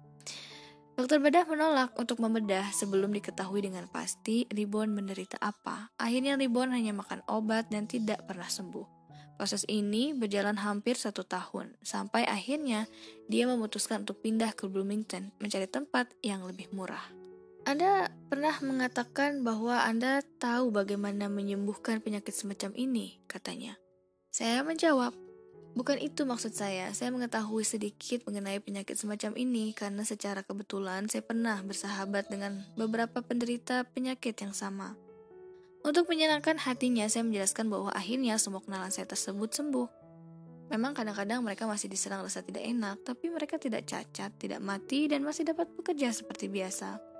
Dokter 0.94 1.18
bedah 1.18 1.50
menolak 1.50 1.98
untuk 1.98 2.22
membedah 2.22 2.70
sebelum 2.70 3.10
diketahui 3.18 3.65
dengan 3.65 3.89
pasti 3.89 4.46
Ribon 4.53 4.94
menderita 4.94 5.42
apa. 5.42 5.89
Akhirnya 5.98 6.38
Ribon 6.38 6.70
hanya 6.70 6.94
makan 6.94 7.25
obat 7.25 7.74
dan 7.74 7.89
tidak 7.89 8.30
pernah 8.30 8.46
sembuh. 8.46 8.86
Proses 9.34 9.65
ini 9.65 10.13
berjalan 10.13 10.62
hampir 10.62 10.94
satu 10.94 11.25
tahun, 11.25 11.74
sampai 11.82 12.30
akhirnya 12.30 12.86
dia 13.25 13.50
memutuskan 13.50 14.06
untuk 14.06 14.22
pindah 14.22 14.53
ke 14.53 14.70
Bloomington, 14.70 15.34
mencari 15.42 15.65
tempat 15.65 16.13
yang 16.22 16.46
lebih 16.46 16.70
murah. 16.70 17.23
Anda 17.63 18.12
pernah 18.27 18.60
mengatakan 18.60 19.48
bahwa 19.48 19.88
Anda 19.88 20.20
tahu 20.39 20.75
bagaimana 20.75 21.32
menyembuhkan 21.32 22.03
penyakit 22.03 22.36
semacam 22.36 22.75
ini, 22.75 23.24
katanya. 23.32 23.79
Saya 24.36 24.65
menjawab, 24.67 25.15
Bukan 25.74 25.98
itu 25.98 26.22
maksud 26.22 26.53
saya, 26.53 26.93
saya 26.93 27.10
mengetahui 27.10 27.65
sedikit 27.65 28.22
mengenai 28.29 28.62
penyakit 28.62 28.93
semacam 28.93 29.34
ini 29.34 29.74
karena 29.74 30.05
secara 30.05 30.46
kebetulan 30.46 31.10
saya 31.10 31.25
pernah 31.25 31.58
bersahabat 31.65 32.29
dengan 32.29 32.62
beberapa 32.77 33.25
penderita 33.25 33.82
penyakit 33.89 34.38
yang 34.38 34.53
sama. 34.53 34.93
Untuk 35.82 36.05
menyenangkan 36.13 36.62
hatinya, 36.62 37.10
saya 37.10 37.25
menjelaskan 37.25 37.74
bahwa 37.74 37.89
akhirnya 37.89 38.38
semua 38.38 38.62
kenalan 38.62 38.93
saya 38.93 39.10
tersebut 39.10 39.50
sembuh. 39.50 39.89
Memang 40.70 40.93
kadang-kadang 40.93 41.41
mereka 41.41 41.65
masih 41.65 41.89
diserang 41.89 42.22
rasa 42.22 42.46
tidak 42.46 42.63
enak, 42.63 43.01
tapi 43.01 43.34
mereka 43.34 43.58
tidak 43.58 43.89
cacat, 43.89 44.29
tidak 44.38 44.62
mati, 44.62 45.10
dan 45.10 45.25
masih 45.25 45.41
dapat 45.41 45.67
bekerja 45.74 46.13
seperti 46.13 46.53
biasa. 46.53 47.12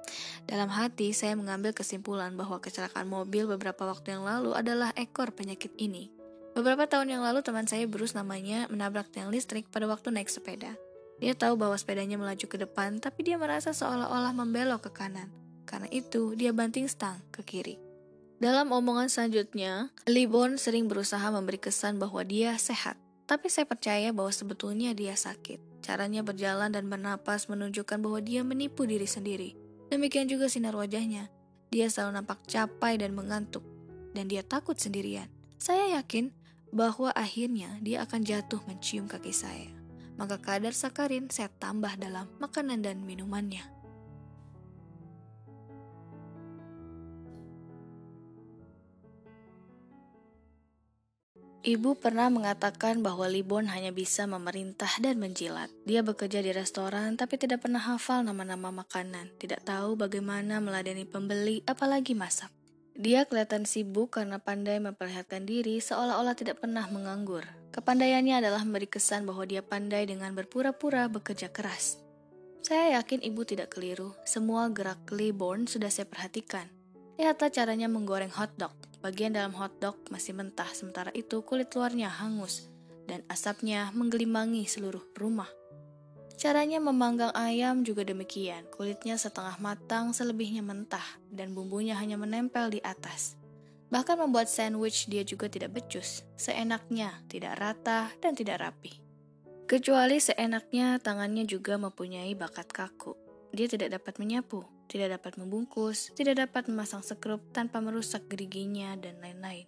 Dalam 0.44 0.68
hati, 0.68 1.16
saya 1.16 1.34
mengambil 1.40 1.72
kesimpulan 1.72 2.36
bahwa 2.36 2.60
kecelakaan 2.60 3.08
mobil 3.08 3.48
beberapa 3.48 3.88
waktu 3.88 4.20
yang 4.20 4.28
lalu 4.28 4.52
adalah 4.54 4.92
ekor 5.00 5.32
penyakit 5.32 5.72
ini. 5.80 6.12
Beberapa 6.54 6.86
tahun 6.86 7.10
yang 7.10 7.24
lalu 7.26 7.42
teman 7.42 7.66
saya 7.66 7.90
Bruce 7.90 8.14
namanya 8.14 8.70
menabrak 8.70 9.10
tiang 9.10 9.34
listrik 9.34 9.66
pada 9.74 9.90
waktu 9.90 10.14
naik 10.14 10.30
sepeda. 10.30 10.78
Dia 11.18 11.34
tahu 11.34 11.58
bahwa 11.58 11.74
sepedanya 11.80 12.20
melaju 12.20 12.46
ke 12.46 12.58
depan, 12.60 13.00
tapi 13.00 13.26
dia 13.26 13.40
merasa 13.40 13.72
seolah-olah 13.72 14.36
membelok 14.36 14.92
ke 14.92 14.92
kanan. 14.94 15.32
Karena 15.64 15.88
itu, 15.90 16.36
dia 16.36 16.52
banting 16.52 16.86
stang 16.86 17.18
ke 17.32 17.42
kiri. 17.42 17.80
Dalam 18.44 18.76
omongan 18.76 19.08
selanjutnya, 19.08 19.88
Libon 20.04 20.60
sering 20.60 20.92
berusaha 20.92 21.24
memberi 21.32 21.64
kesan 21.64 21.96
bahwa 21.96 22.20
dia 22.28 22.60
sehat. 22.60 23.00
Tapi 23.24 23.48
saya 23.48 23.64
percaya 23.64 24.12
bahwa 24.12 24.36
sebetulnya 24.36 24.92
dia 24.92 25.16
sakit. 25.16 25.80
Caranya 25.80 26.28
berjalan 26.28 26.68
dan 26.76 26.92
bernapas 26.92 27.48
menunjukkan 27.48 28.04
bahwa 28.04 28.20
dia 28.20 28.44
menipu 28.44 28.84
diri 28.84 29.08
sendiri. 29.08 29.63
Demikian 29.94 30.26
juga 30.26 30.50
sinar 30.50 30.74
wajahnya. 30.74 31.30
Dia 31.70 31.86
selalu 31.86 32.18
nampak 32.18 32.50
capai 32.50 32.98
dan 32.98 33.14
mengantuk. 33.14 33.62
Dan 34.18 34.26
dia 34.26 34.42
takut 34.42 34.74
sendirian. 34.74 35.30
Saya 35.62 36.02
yakin 36.02 36.34
bahwa 36.74 37.14
akhirnya 37.14 37.78
dia 37.78 38.02
akan 38.02 38.26
jatuh 38.26 38.58
mencium 38.66 39.06
kaki 39.06 39.30
saya. 39.30 39.70
Maka 40.18 40.42
kadar 40.42 40.74
sakarin 40.74 41.30
saya 41.30 41.54
tambah 41.62 41.94
dalam 42.02 42.26
makanan 42.42 42.82
dan 42.82 43.06
minumannya. 43.06 43.62
Ibu 51.64 51.96
pernah 51.96 52.28
mengatakan 52.28 53.00
bahwa 53.00 53.24
Libon 53.24 53.72
hanya 53.72 53.96
bisa 53.96 54.28
memerintah 54.28 55.00
dan 55.00 55.16
menjilat. 55.16 55.72
Dia 55.88 56.04
bekerja 56.04 56.44
di 56.44 56.52
restoran 56.52 57.16
tapi 57.16 57.40
tidak 57.40 57.64
pernah 57.64 57.80
hafal 57.80 58.20
nama-nama 58.20 58.84
makanan, 58.84 59.32
tidak 59.40 59.64
tahu 59.64 59.96
bagaimana 59.96 60.60
meladeni 60.60 61.08
pembeli 61.08 61.64
apalagi 61.64 62.20
masak. 62.20 62.52
Dia 63.00 63.24
kelihatan 63.24 63.64
sibuk 63.64 64.20
karena 64.20 64.44
pandai 64.44 64.84
memperlihatkan 64.84 65.48
diri 65.48 65.80
seolah-olah 65.80 66.36
tidak 66.36 66.60
pernah 66.60 66.84
menganggur. 66.92 67.48
Kepandaiannya 67.72 68.44
adalah 68.44 68.60
memberi 68.68 68.92
kesan 68.92 69.24
bahwa 69.24 69.48
dia 69.48 69.64
pandai 69.64 70.04
dengan 70.04 70.36
berpura-pura 70.36 71.08
bekerja 71.08 71.48
keras. 71.48 71.96
Saya 72.60 73.00
yakin 73.00 73.24
ibu 73.24 73.48
tidak 73.48 73.72
keliru, 73.72 74.12
semua 74.28 74.68
gerak 74.68 75.00
Claiborne 75.08 75.72
sudah 75.72 75.88
saya 75.88 76.12
perhatikan. 76.12 76.83
Lihatlah 77.14 77.54
caranya 77.54 77.86
menggoreng 77.86 78.34
hotdog. 78.34 78.74
Bagian 79.04 79.36
dalam 79.36 79.54
hotdog 79.54 80.00
masih 80.10 80.34
mentah, 80.34 80.72
sementara 80.72 81.12
itu 81.12 81.44
kulit 81.46 81.70
luarnya 81.76 82.10
hangus, 82.10 82.72
dan 83.06 83.22
asapnya 83.28 83.92
menggelimangi 83.94 84.64
seluruh 84.66 85.04
rumah. 85.20 85.52
Caranya 86.34 86.82
memanggang 86.82 87.30
ayam 87.38 87.86
juga 87.86 88.02
demikian, 88.02 88.66
kulitnya 88.74 89.20
setengah 89.20 89.62
matang, 89.62 90.16
selebihnya 90.16 90.66
mentah, 90.66 91.06
dan 91.30 91.54
bumbunya 91.54 91.94
hanya 91.94 92.18
menempel 92.18 92.74
di 92.74 92.82
atas. 92.82 93.38
Bahkan 93.94 94.18
membuat 94.18 94.50
sandwich 94.50 95.06
dia 95.06 95.22
juga 95.22 95.46
tidak 95.46 95.78
becus, 95.78 96.26
seenaknya, 96.34 97.22
tidak 97.30 97.62
rata, 97.62 98.10
dan 98.18 98.34
tidak 98.34 98.66
rapi. 98.66 98.98
Kecuali 99.70 100.18
seenaknya 100.18 100.98
tangannya 100.98 101.46
juga 101.46 101.78
mempunyai 101.78 102.34
bakat 102.34 102.74
kaku. 102.74 103.14
Dia 103.54 103.70
tidak 103.70 104.02
dapat 104.02 104.18
menyapu, 104.18 104.66
tidak 104.94 105.18
dapat 105.18 105.42
membungkus, 105.42 106.14
tidak 106.14 106.38
dapat 106.46 106.70
memasang 106.70 107.02
sekrup 107.02 107.42
tanpa 107.50 107.82
merusak 107.82 108.30
geriginya, 108.30 108.94
dan 108.94 109.18
lain-lain. 109.18 109.66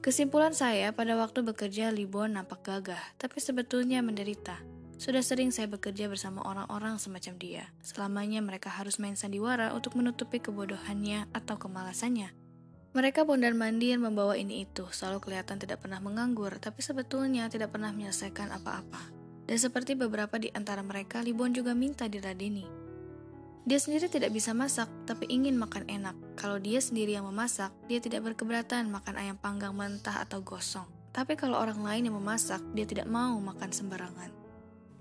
Kesimpulan 0.00 0.56
saya 0.56 0.96
pada 0.96 1.12
waktu 1.12 1.44
bekerja 1.44 1.92
Libon 1.92 2.40
nampak 2.40 2.64
gagah, 2.64 3.04
tapi 3.20 3.36
sebetulnya 3.36 4.00
menderita. 4.00 4.56
Sudah 4.96 5.20
sering 5.20 5.52
saya 5.52 5.68
bekerja 5.68 6.08
bersama 6.08 6.40
orang-orang 6.48 6.96
semacam 6.96 7.34
dia. 7.36 7.64
Selamanya 7.84 8.40
mereka 8.40 8.72
harus 8.72 8.96
main 8.96 9.12
sandiwara 9.12 9.76
untuk 9.76 9.92
menutupi 9.92 10.40
kebodohannya 10.40 11.28
atau 11.36 11.60
kemalasannya. 11.60 12.32
Mereka 12.96 13.28
mondar-mandir 13.28 14.00
membawa 14.00 14.40
ini 14.40 14.64
itu, 14.64 14.88
selalu 14.88 15.20
kelihatan 15.20 15.60
tidak 15.60 15.84
pernah 15.84 16.00
menganggur, 16.00 16.56
tapi 16.56 16.80
sebetulnya 16.80 17.44
tidak 17.52 17.76
pernah 17.76 17.92
menyelesaikan 17.92 18.56
apa-apa. 18.56 19.12
Dan 19.44 19.60
seperti 19.60 20.00
beberapa 20.00 20.40
di 20.40 20.48
antara 20.56 20.80
mereka, 20.80 21.20
Libon 21.20 21.52
juga 21.52 21.76
minta 21.76 22.08
diladeni. 22.08 22.85
Dia 23.66 23.82
sendiri 23.82 24.06
tidak 24.06 24.30
bisa 24.30 24.54
masak, 24.54 24.86
tapi 25.10 25.26
ingin 25.26 25.58
makan 25.58 25.90
enak. 25.90 26.14
Kalau 26.38 26.62
dia 26.62 26.78
sendiri 26.78 27.18
yang 27.18 27.26
memasak, 27.26 27.74
dia 27.90 27.98
tidak 27.98 28.22
berkeberatan 28.22 28.86
makan 28.86 29.18
ayam 29.18 29.34
panggang 29.34 29.74
mentah 29.74 30.22
atau 30.22 30.38
gosong. 30.38 30.86
Tapi 31.10 31.34
kalau 31.34 31.58
orang 31.58 31.82
lain 31.82 32.06
yang 32.06 32.14
memasak, 32.14 32.62
dia 32.78 32.86
tidak 32.86 33.10
mau 33.10 33.34
makan 33.42 33.74
sembarangan. 33.74 34.30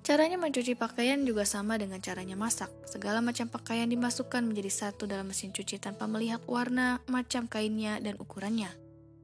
Caranya 0.01 0.41
mencuci 0.41 0.73
pakaian 0.73 1.21
juga 1.21 1.45
sama 1.45 1.77
dengan 1.77 2.01
caranya 2.01 2.33
masak. 2.33 2.73
Segala 2.89 3.21
macam 3.21 3.45
pakaian 3.53 3.85
dimasukkan 3.85 4.41
menjadi 4.41 4.69
satu 4.73 5.05
dalam 5.05 5.29
mesin 5.29 5.53
cuci 5.53 5.77
tanpa 5.77 6.09
melihat 6.09 6.41
warna, 6.49 7.01
macam 7.05 7.45
kainnya, 7.45 8.01
dan 8.01 8.17
ukurannya. 8.17 8.73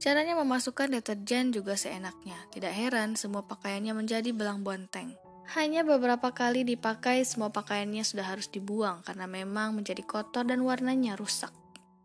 Caranya 0.02 0.38
memasukkan 0.38 0.90
deterjen 0.90 1.54
juga 1.54 1.78
seenaknya. 1.78 2.34
Tidak 2.50 2.70
heran 2.70 3.14
semua 3.14 3.46
pakaiannya 3.46 3.94
menjadi 3.94 4.30
belang 4.34 4.66
bonteng. 4.66 5.14
Hanya 5.52 5.84
beberapa 5.84 6.32
kali 6.32 6.64
dipakai, 6.64 7.28
semua 7.28 7.52
pakaiannya 7.52 8.00
sudah 8.00 8.24
harus 8.24 8.48
dibuang 8.48 9.04
karena 9.04 9.28
memang 9.28 9.76
menjadi 9.76 10.00
kotor 10.00 10.48
dan 10.48 10.64
warnanya 10.64 11.12
rusak. 11.12 11.52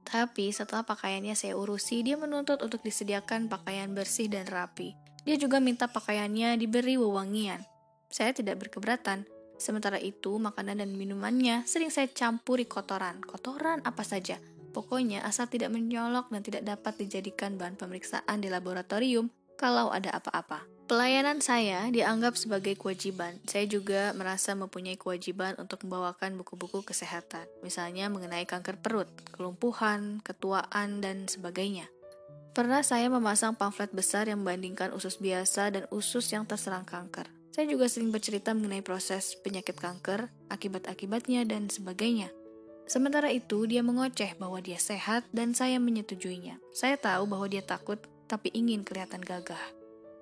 Tapi 0.03 0.51
setelah 0.51 0.83
pakaiannya 0.83 1.31
saya 1.31 1.55
urusi, 1.55 2.03
dia 2.03 2.19
menuntut 2.19 2.59
untuk 2.59 2.83
disediakan 2.83 3.47
pakaian 3.47 3.95
bersih 3.95 4.27
dan 4.27 4.51
rapi. 4.51 4.99
Dia 5.23 5.39
juga 5.39 5.63
minta 5.63 5.87
pakaiannya 5.87 6.59
diberi 6.59 6.99
wewangian. 6.99 7.63
Saya 8.11 8.35
tidak 8.35 8.67
berkeberatan. 8.67 9.23
Sementara 9.55 9.95
itu, 9.95 10.35
makanan 10.35 10.83
dan 10.83 10.91
minumannya 10.91 11.63
sering 11.63 11.87
saya 11.87 12.11
campuri 12.11 12.67
kotoran. 12.67 13.23
Kotoran 13.23 13.79
apa 13.87 14.03
saja. 14.03 14.43
Pokoknya 14.75 15.23
asal 15.23 15.47
tidak 15.47 15.71
menyolok 15.71 16.27
dan 16.35 16.43
tidak 16.43 16.67
dapat 16.67 16.99
dijadikan 16.99 17.55
bahan 17.55 17.79
pemeriksaan 17.79 18.43
di 18.43 18.51
laboratorium 18.51 19.31
kalau 19.55 19.87
ada 19.87 20.11
apa-apa. 20.11 20.76
Pelayanan 20.87 21.43
saya 21.43 21.91
dianggap 21.91 22.39
sebagai 22.39 22.79
kewajiban. 22.79 23.35
Saya 23.43 23.67
juga 23.67 24.15
merasa 24.15 24.55
mempunyai 24.55 24.95
kewajiban 24.95 25.51
untuk 25.59 25.83
membawakan 25.83 26.39
buku-buku 26.39 26.79
kesehatan, 26.79 27.43
misalnya 27.59 28.07
mengenai 28.07 28.47
kanker 28.47 28.79
perut, 28.79 29.11
kelumpuhan, 29.35 30.23
ketuaan, 30.23 31.03
dan 31.03 31.27
sebagainya. 31.27 31.91
Pernah 32.55 32.87
saya 32.87 33.11
memasang 33.11 33.59
pamflet 33.59 33.91
besar 33.91 34.31
yang 34.31 34.39
membandingkan 34.47 34.95
usus 34.95 35.19
biasa 35.19 35.75
dan 35.75 35.83
usus 35.91 36.23
yang 36.31 36.47
terserang 36.47 36.87
kanker. 36.87 37.27
Saya 37.51 37.67
juga 37.67 37.91
sering 37.91 38.15
bercerita 38.15 38.55
mengenai 38.55 38.79
proses 38.79 39.35
penyakit 39.43 39.75
kanker, 39.75 40.31
akibat-akibatnya, 40.47 41.43
dan 41.43 41.67
sebagainya. 41.67 42.31
Sementara 42.87 43.27
itu, 43.35 43.67
dia 43.67 43.83
mengoceh 43.83 44.39
bahwa 44.39 44.63
dia 44.63 44.79
sehat 44.79 45.27
dan 45.35 45.51
saya 45.51 45.83
menyetujuinya. 45.83 46.63
Saya 46.71 46.95
tahu 46.95 47.27
bahwa 47.27 47.51
dia 47.51 47.59
takut, 47.59 47.99
tapi 48.31 48.55
ingin 48.55 48.87
kelihatan 48.87 49.19
gagah. 49.19 49.76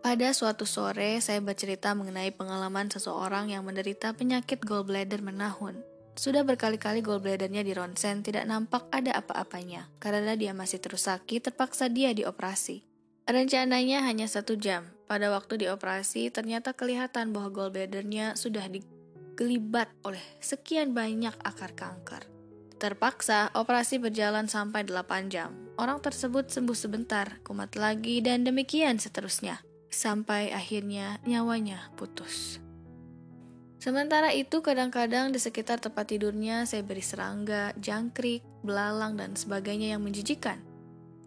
Pada 0.06 0.30
suatu 0.38 0.70
sore, 0.70 1.18
saya 1.18 1.42
bercerita 1.42 1.90
mengenai 1.98 2.30
pengalaman 2.30 2.94
seseorang 2.94 3.50
yang 3.50 3.66
menderita 3.66 4.14
penyakit 4.14 4.62
gallbladder 4.62 5.26
menahun. 5.26 5.82
Sudah 6.14 6.46
berkali-kali 6.46 7.02
gallbladdernya 7.02 7.66
di 7.66 7.74
ronsen 7.74 8.22
tidak 8.22 8.46
nampak 8.46 8.86
ada 8.94 9.18
apa-apanya. 9.18 9.90
Karena 9.98 10.38
dia 10.38 10.54
masih 10.54 10.78
terus 10.78 11.10
sakit, 11.10 11.50
terpaksa 11.50 11.90
dia 11.90 12.14
dioperasi. 12.14 12.86
Rencananya 13.26 14.06
hanya 14.06 14.30
satu 14.30 14.54
jam. 14.54 14.86
Pada 15.10 15.34
waktu 15.34 15.66
dioperasi, 15.66 16.30
ternyata 16.30 16.78
kelihatan 16.78 17.34
bahwa 17.34 17.50
gallbladdernya 17.50 18.38
sudah 18.38 18.70
digelibat 18.70 19.90
oleh 20.06 20.22
sekian 20.38 20.94
banyak 20.94 21.34
akar 21.42 21.74
kanker. 21.74 22.30
Terpaksa, 22.78 23.50
operasi 23.58 23.98
berjalan 23.98 24.46
sampai 24.46 24.86
8 24.86 25.34
jam. 25.34 25.50
Orang 25.82 25.98
tersebut 25.98 26.54
sembuh 26.54 26.78
sebentar, 26.78 27.42
kumat 27.42 27.74
lagi, 27.74 28.22
dan 28.22 28.46
demikian 28.46 29.02
seterusnya. 29.02 29.66
Sampai 29.90 30.52
akhirnya 30.52 31.18
nyawanya 31.24 31.92
putus. 31.96 32.60
Sementara 33.80 34.34
itu, 34.34 34.66
kadang-kadang 34.66 35.30
di 35.30 35.38
sekitar 35.38 35.78
tempat 35.78 36.10
tidurnya 36.10 36.66
saya 36.66 36.82
beri 36.82 37.06
serangga, 37.06 37.70
jangkrik, 37.78 38.42
belalang, 38.66 39.14
dan 39.14 39.38
sebagainya 39.38 39.94
yang 39.94 40.02
menjijikan. 40.02 40.58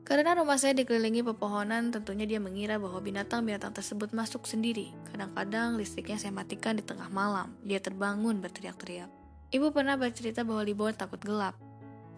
Karena 0.03 0.33
rumah 0.35 0.57
saya 0.57 0.73
dikelilingi 0.73 1.21
pepohonan, 1.21 1.93
tentunya 1.93 2.25
dia 2.25 2.41
mengira 2.41 2.81
bahwa 2.81 2.99
binatang-binatang 2.99 3.77
tersebut 3.77 4.11
masuk 4.17 4.49
sendiri. 4.49 4.91
Kadang-kadang 5.13 5.77
listriknya 5.77 6.17
saya 6.17 6.33
matikan 6.33 6.75
di 6.75 6.83
tengah 6.83 7.13
malam. 7.13 7.53
Dia 7.61 7.77
terbangun 7.77 8.41
berteriak-teriak. 8.41 9.13
Ibu 9.53 9.69
pernah 9.71 10.01
bercerita 10.01 10.49
bahwa 10.49 10.65
Libon 10.65 10.97
takut 10.97 11.21
gelap. 11.21 11.68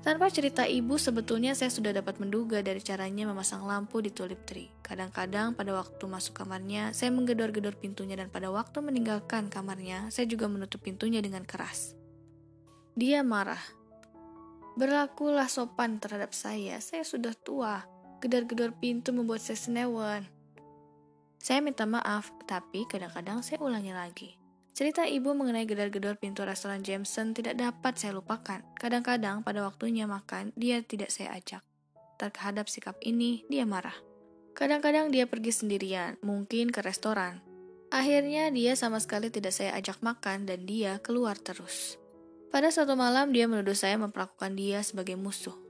Tanpa 0.00 0.32
cerita 0.32 0.64
ibu, 0.64 0.96
sebetulnya 0.96 1.52
saya 1.52 1.68
sudah 1.68 1.92
dapat 1.92 2.16
menduga 2.24 2.64
dari 2.64 2.80
caranya 2.80 3.28
memasang 3.28 3.68
lampu 3.68 4.00
di 4.00 4.08
tulip 4.08 4.48
tree. 4.48 4.72
Kadang-kadang 4.80 5.52
pada 5.52 5.76
waktu 5.76 6.00
masuk 6.08 6.40
kamarnya, 6.40 6.96
saya 6.96 7.12
menggedor-gedor 7.12 7.76
pintunya 7.76 8.16
dan 8.16 8.32
pada 8.32 8.48
waktu 8.48 8.80
meninggalkan 8.80 9.52
kamarnya, 9.52 10.08
saya 10.08 10.24
juga 10.24 10.48
menutup 10.48 10.80
pintunya 10.80 11.20
dengan 11.20 11.44
keras. 11.44 11.92
Dia 12.96 13.20
marah. 13.20 13.60
Berlakulah 14.80 15.52
sopan 15.52 16.00
terhadap 16.00 16.32
saya, 16.32 16.80
saya 16.80 17.04
sudah 17.04 17.36
tua. 17.36 17.84
Gedor-gedor 18.24 18.72
pintu 18.80 19.12
membuat 19.12 19.44
saya 19.44 19.60
senewan. 19.60 20.24
Saya 21.36 21.60
minta 21.60 21.84
maaf, 21.84 22.32
tapi 22.48 22.88
kadang-kadang 22.88 23.44
saya 23.44 23.60
ulangi 23.60 23.92
lagi. 23.92 24.39
Cerita 24.80 25.04
ibu 25.04 25.36
mengenai 25.36 25.68
gedor-gedor 25.68 26.16
pintu 26.16 26.40
restoran 26.40 26.80
Jameson 26.80 27.36
tidak 27.36 27.60
dapat 27.60 28.00
saya 28.00 28.16
lupakan. 28.16 28.64
Kadang-kadang 28.80 29.44
pada 29.44 29.60
waktunya 29.60 30.08
makan, 30.08 30.56
dia 30.56 30.80
tidak 30.80 31.12
saya 31.12 31.36
ajak. 31.36 31.60
Terhadap 32.16 32.64
sikap 32.64 32.96
ini, 33.04 33.44
dia 33.52 33.68
marah. 33.68 33.92
Kadang-kadang 34.56 35.12
dia 35.12 35.28
pergi 35.28 35.52
sendirian, 35.52 36.16
mungkin 36.24 36.72
ke 36.72 36.80
restoran. 36.80 37.44
Akhirnya 37.92 38.48
dia 38.48 38.72
sama 38.72 39.04
sekali 39.04 39.28
tidak 39.28 39.52
saya 39.52 39.76
ajak 39.76 40.00
makan 40.00 40.48
dan 40.48 40.64
dia 40.64 40.96
keluar 41.04 41.36
terus. 41.36 42.00
Pada 42.48 42.72
suatu 42.72 42.96
malam 42.96 43.36
dia 43.36 43.44
menuduh 43.44 43.76
saya 43.76 44.00
memperlakukan 44.00 44.56
dia 44.56 44.80
sebagai 44.80 45.20
musuh. 45.20 45.60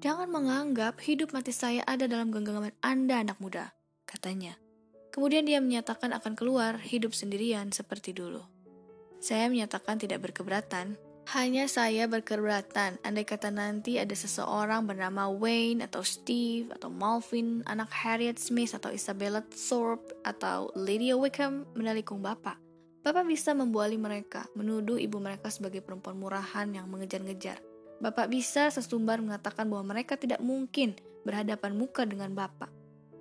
Jangan 0.00 0.32
menganggap 0.32 0.96
hidup 1.04 1.36
mati 1.36 1.52
saya 1.52 1.84
ada 1.84 2.08
dalam 2.08 2.32
genggaman 2.32 2.72
Anda 2.80 3.20
anak 3.20 3.36
muda, 3.36 3.76
katanya. 4.08 4.63
Kemudian 5.14 5.46
dia 5.46 5.62
menyatakan 5.62 6.10
akan 6.10 6.34
keluar 6.34 6.82
hidup 6.82 7.14
sendirian 7.14 7.70
seperti 7.70 8.10
dulu. 8.10 8.42
Saya 9.22 9.46
menyatakan 9.46 10.02
tidak 10.02 10.26
berkeberatan, 10.26 10.98
hanya 11.38 11.70
saya 11.70 12.10
berkeberatan 12.10 13.00
andai 13.00 13.22
kata 13.22 13.48
nanti 13.48 13.96
ada 13.96 14.12
seseorang 14.12 14.84
bernama 14.84 15.30
Wayne 15.30 15.86
atau 15.86 16.02
Steve 16.02 16.68
atau 16.74 16.90
Malvin, 16.90 17.62
anak 17.64 17.94
Harriet 17.94 18.42
Smith 18.42 18.74
atau 18.74 18.90
Isabella 18.90 19.40
Thorpe 19.54 20.18
atau 20.26 20.74
Lydia 20.74 21.14
Wickham 21.16 21.64
menelikung 21.78 22.18
bapak. 22.18 22.58
Bapak 23.00 23.24
bisa 23.24 23.54
membuali 23.54 23.96
mereka, 23.96 24.44
menuduh 24.58 24.98
ibu 24.98 25.16
mereka 25.22 25.48
sebagai 25.48 25.80
perempuan 25.80 26.18
murahan 26.18 26.68
yang 26.74 26.90
mengejar-ngejar. 26.90 27.62
Bapak 28.02 28.28
bisa 28.28 28.68
sesumbar 28.68 29.22
mengatakan 29.22 29.70
bahwa 29.70 29.96
mereka 29.96 30.18
tidak 30.18 30.42
mungkin 30.42 30.92
berhadapan 31.22 31.72
muka 31.72 32.04
dengan 32.04 32.36
Bapak. 32.36 32.68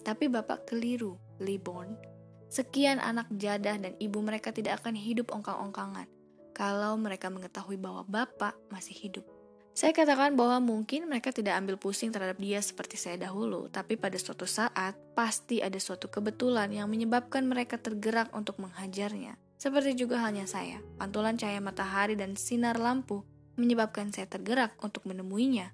Tapi 0.03 0.27
Bapak 0.27 0.67
keliru, 0.67 1.15
Liborn. 1.43 1.99
Sekian 2.47 3.03
anak 3.03 3.27
jadah 3.35 3.75
dan 3.75 3.93
ibu 3.99 4.23
mereka 4.23 4.55
tidak 4.55 4.79
akan 4.81 4.95
hidup 4.95 5.29
ongkang-ongkangan 5.35 6.07
kalau 6.53 6.95
mereka 6.95 7.27
mengetahui 7.27 7.75
bahwa 7.75 8.05
Bapak 8.07 8.55
masih 8.69 8.93
hidup. 8.95 9.25
Saya 9.73 9.89
katakan 9.89 10.37
bahwa 10.37 10.61
mungkin 10.61 11.09
mereka 11.09 11.33
tidak 11.33 11.57
ambil 11.57 11.81
pusing 11.81 12.13
terhadap 12.13 12.37
dia 12.37 12.61
seperti 12.61 12.93
saya 12.93 13.17
dahulu, 13.17 13.73
tapi 13.73 13.97
pada 13.97 14.13
suatu 14.21 14.45
saat 14.45 14.93
pasti 15.17 15.65
ada 15.65 15.81
suatu 15.81 16.13
kebetulan 16.13 16.69
yang 16.69 16.85
menyebabkan 16.85 17.41
mereka 17.41 17.81
tergerak 17.81 18.29
untuk 18.37 18.61
menghajarnya. 18.61 19.33
Seperti 19.57 19.97
juga 19.97 20.21
halnya 20.21 20.45
saya, 20.45 20.77
pantulan 21.01 21.41
cahaya 21.41 21.57
matahari 21.57 22.13
dan 22.13 22.37
sinar 22.37 22.77
lampu 22.77 23.25
menyebabkan 23.57 24.13
saya 24.13 24.29
tergerak 24.29 24.77
untuk 24.77 25.09
menemuinya. 25.09 25.73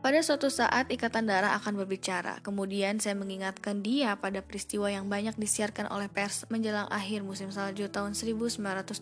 Pada 0.00 0.24
suatu 0.24 0.48
saat 0.48 0.88
ikatan 0.88 1.28
darah 1.28 1.52
akan 1.60 1.84
berbicara, 1.84 2.40
kemudian 2.40 2.96
saya 2.96 3.12
mengingatkan 3.12 3.84
dia 3.84 4.16
pada 4.16 4.40
peristiwa 4.40 4.88
yang 4.88 5.12
banyak 5.12 5.36
disiarkan 5.36 5.92
oleh 5.92 6.08
pers 6.08 6.48
menjelang 6.48 6.88
akhir 6.88 7.20
musim 7.20 7.52
salju 7.52 7.84
tahun 7.92 8.16
1979. 8.16 8.96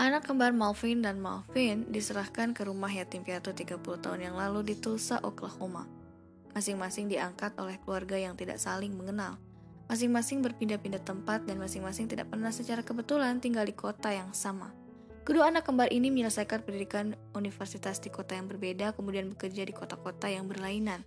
Anak 0.00 0.24
kembar 0.24 0.56
Malvin 0.56 1.04
dan 1.04 1.20
Malvin 1.20 1.92
diserahkan 1.92 2.56
ke 2.56 2.64
rumah 2.64 2.88
yatim 2.88 3.20
piatu 3.20 3.52
30 3.52 3.84
tahun 3.84 4.32
yang 4.32 4.32
lalu 4.40 4.72
di 4.72 4.80
Tulsa, 4.80 5.20
Oklahoma. 5.20 5.84
Masing-masing 6.56 7.12
diangkat 7.12 7.52
oleh 7.60 7.76
keluarga 7.84 8.16
yang 8.16 8.32
tidak 8.32 8.56
saling 8.56 8.96
mengenal. 8.96 9.36
Masing-masing 9.92 10.40
berpindah-pindah 10.40 11.04
tempat 11.04 11.44
dan 11.44 11.60
masing-masing 11.60 12.08
tidak 12.08 12.32
pernah 12.32 12.48
secara 12.48 12.80
kebetulan 12.80 13.44
tinggal 13.44 13.68
di 13.68 13.76
kota 13.76 14.08
yang 14.08 14.32
sama. 14.32 14.72
Kedua 15.22 15.54
anak 15.54 15.70
kembar 15.70 15.86
ini 15.94 16.10
menyelesaikan 16.10 16.66
pendidikan 16.66 17.14
universitas 17.38 18.02
di 18.02 18.10
kota 18.10 18.34
yang 18.34 18.50
berbeda, 18.50 18.90
kemudian 18.98 19.30
bekerja 19.30 19.62
di 19.62 19.70
kota-kota 19.70 20.26
yang 20.26 20.50
berlainan. 20.50 21.06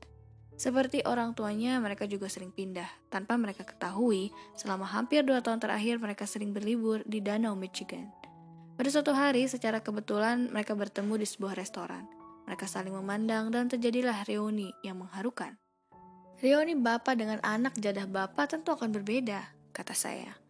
Seperti 0.55 1.03
orang 1.03 1.35
tuanya, 1.35 1.75
mereka 1.83 2.07
juga 2.07 2.31
sering 2.31 2.55
pindah. 2.55 2.87
Tanpa 3.11 3.35
mereka 3.35 3.67
ketahui, 3.67 4.31
selama 4.55 4.87
hampir 4.87 5.19
dua 5.27 5.43
tahun 5.43 5.59
terakhir 5.59 5.99
mereka 5.99 6.23
sering 6.23 6.55
berlibur 6.55 7.03
di 7.03 7.19
Danau 7.19 7.59
Michigan. 7.59 8.07
Pada 8.79 8.87
suatu 8.87 9.11
hari, 9.11 9.51
secara 9.51 9.83
kebetulan 9.83 10.47
mereka 10.47 10.79
bertemu 10.79 11.19
di 11.19 11.27
sebuah 11.27 11.59
restoran. 11.59 12.07
Mereka 12.47 12.71
saling 12.71 12.95
memandang 12.95 13.51
dan 13.51 13.67
terjadilah 13.67 14.23
reuni 14.31 14.71
yang 14.79 14.95
mengharukan. 15.03 15.59
Reuni 16.39 16.79
bapak 16.79 17.19
dengan 17.19 17.43
anak 17.43 17.75
jadah 17.75 18.07
bapak 18.07 18.47
tentu 18.47 18.71
akan 18.71 18.95
berbeda, 18.95 19.43
kata 19.75 19.91
saya. 19.91 20.44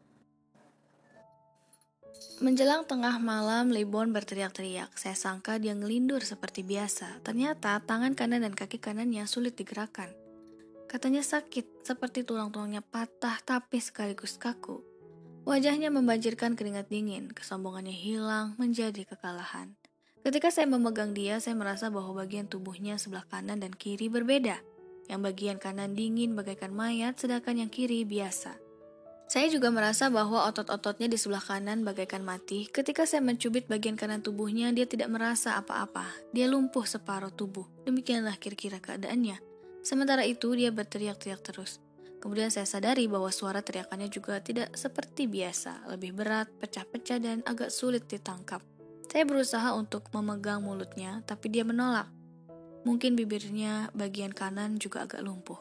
Menjelang 2.43 2.84
tengah 2.84 3.15
malam, 3.15 3.71
Libon 3.71 4.12
berteriak-teriak. 4.12 4.91
Saya 4.99 5.15
sangka 5.15 5.56
dia 5.56 5.71
ngelindur 5.71 6.19
seperti 6.19 6.67
biasa. 6.67 7.23
Ternyata 7.23 7.80
tangan 7.88 8.12
kanan 8.12 8.43
dan 8.43 8.51
kaki 8.51 8.75
kanannya 8.75 9.23
sulit 9.23 9.56
digerakkan. 9.56 10.12
Katanya 10.91 11.23
sakit, 11.23 11.88
seperti 11.88 12.28
tulang-tulangnya 12.28 12.84
patah 12.84 13.39
tapi 13.41 13.80
sekaligus 13.80 14.36
kaku. 14.36 14.84
Wajahnya 15.45 15.93
membanjirkan 15.93 16.58
keringat 16.58 16.89
dingin, 16.89 17.32
kesombongannya 17.32 17.93
hilang 17.93 18.58
menjadi 18.58 19.06
kekalahan. 19.06 19.78
Ketika 20.25 20.49
saya 20.49 20.65
memegang 20.65 21.13
dia, 21.13 21.38
saya 21.38 21.54
merasa 21.54 21.93
bahwa 21.93 22.25
bagian 22.25 22.49
tubuhnya 22.49 22.97
sebelah 22.97 23.30
kanan 23.30 23.62
dan 23.62 23.69
kiri 23.69 24.10
berbeda. 24.10 24.58
Yang 25.06 25.21
bagian 25.21 25.58
kanan 25.62 25.93
dingin 25.93 26.34
bagaikan 26.34 26.73
mayat, 26.73 27.15
sedangkan 27.21 27.62
yang 27.62 27.69
kiri 27.69 28.01
biasa. 28.04 28.64
Saya 29.26 29.50
juga 29.50 29.74
merasa 29.74 30.14
bahwa 30.14 30.46
otot-ototnya 30.46 31.10
di 31.10 31.18
sebelah 31.18 31.42
kanan 31.42 31.82
bagaikan 31.82 32.22
mati. 32.22 32.70
Ketika 32.70 33.10
saya 33.10 33.26
mencubit 33.26 33.66
bagian 33.66 33.98
kanan 33.98 34.22
tubuhnya, 34.22 34.70
dia 34.70 34.86
tidak 34.86 35.10
merasa 35.10 35.58
apa-apa. 35.58 36.06
Dia 36.30 36.46
lumpuh 36.46 36.86
separuh 36.86 37.34
tubuh. 37.34 37.66
Demikianlah 37.90 38.38
kira-kira 38.38 38.78
keadaannya. 38.78 39.42
Sementara 39.82 40.22
itu, 40.30 40.54
dia 40.54 40.70
berteriak-teriak 40.70 41.42
terus. 41.42 41.82
Kemudian 42.22 42.54
saya 42.54 42.70
sadari 42.70 43.10
bahwa 43.10 43.34
suara 43.34 43.66
teriakannya 43.66 44.10
juga 44.14 44.42
tidak 44.42 44.74
seperti 44.78 45.26
biasa, 45.26 45.90
lebih 45.90 46.18
berat, 46.18 46.50
pecah-pecah, 46.62 47.18
dan 47.22 47.42
agak 47.46 47.74
sulit 47.74 48.06
ditangkap. 48.06 48.62
Saya 49.10 49.26
berusaha 49.26 49.74
untuk 49.74 50.10
memegang 50.14 50.62
mulutnya, 50.62 51.22
tapi 51.26 51.50
dia 51.54 51.66
menolak. 51.66 52.10
Mungkin 52.86 53.18
bibirnya 53.18 53.90
bagian 53.98 54.30
kanan 54.34 54.78
juga 54.78 55.06
agak 55.06 55.26
lumpuh. 55.26 55.58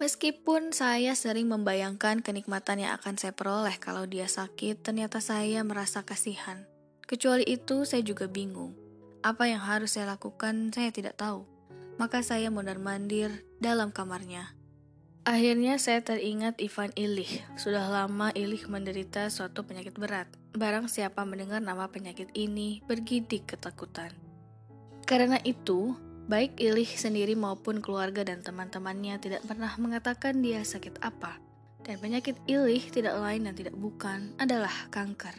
Meskipun 0.00 0.72
saya 0.72 1.12
sering 1.12 1.52
membayangkan 1.52 2.24
kenikmatan 2.24 2.80
yang 2.80 2.96
akan 2.96 3.20
saya 3.20 3.36
peroleh 3.36 3.76
kalau 3.76 4.08
dia 4.08 4.24
sakit, 4.24 4.80
ternyata 4.80 5.20
saya 5.20 5.60
merasa 5.60 6.08
kasihan. 6.08 6.64
Kecuali 7.04 7.44
itu, 7.44 7.84
saya 7.84 8.00
juga 8.00 8.24
bingung. 8.24 8.72
Apa 9.20 9.52
yang 9.52 9.60
harus 9.60 9.92
saya 10.00 10.08
lakukan, 10.16 10.72
saya 10.72 10.88
tidak 10.88 11.20
tahu. 11.20 11.44
Maka 12.00 12.24
saya 12.24 12.48
mondar-mandir 12.48 13.44
dalam 13.60 13.92
kamarnya. 13.92 14.56
Akhirnya 15.28 15.76
saya 15.76 16.00
teringat 16.00 16.64
Ivan 16.64 16.96
Illich. 16.96 17.44
Sudah 17.60 17.84
lama 17.92 18.32
Illich 18.32 18.72
menderita 18.72 19.28
suatu 19.28 19.68
penyakit 19.68 20.00
berat. 20.00 20.32
Barang 20.56 20.88
siapa 20.88 21.28
mendengar 21.28 21.60
nama 21.60 21.92
penyakit 21.92 22.32
ini 22.32 22.80
bergidik 22.88 23.52
ketakutan. 23.52 24.16
Karena 25.04 25.36
itu, 25.44 25.92
baik 26.30 26.62
Illich 26.62 26.94
sendiri 26.94 27.34
maupun 27.34 27.82
keluarga 27.82 28.22
dan 28.22 28.38
teman-temannya 28.46 29.18
tidak 29.18 29.42
pernah 29.42 29.74
mengatakan 29.82 30.38
dia 30.38 30.62
sakit 30.62 31.02
apa. 31.02 31.42
Dan 31.82 31.98
penyakit 31.98 32.38
Illich 32.46 32.94
tidak 32.94 33.18
lain 33.18 33.50
dan 33.50 33.58
tidak 33.58 33.74
bukan 33.74 34.30
adalah 34.38 34.70
kanker. 34.94 35.34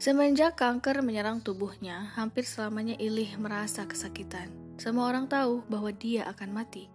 Semenjak 0.00 0.56
kanker 0.56 1.04
menyerang 1.04 1.44
tubuhnya, 1.44 2.16
hampir 2.16 2.48
selamanya 2.48 2.96
Illich 2.96 3.36
merasa 3.36 3.84
kesakitan. 3.84 4.48
Semua 4.80 5.12
orang 5.12 5.28
tahu 5.28 5.60
bahwa 5.68 5.92
dia 5.92 6.24
akan 6.32 6.64
mati. 6.64 6.88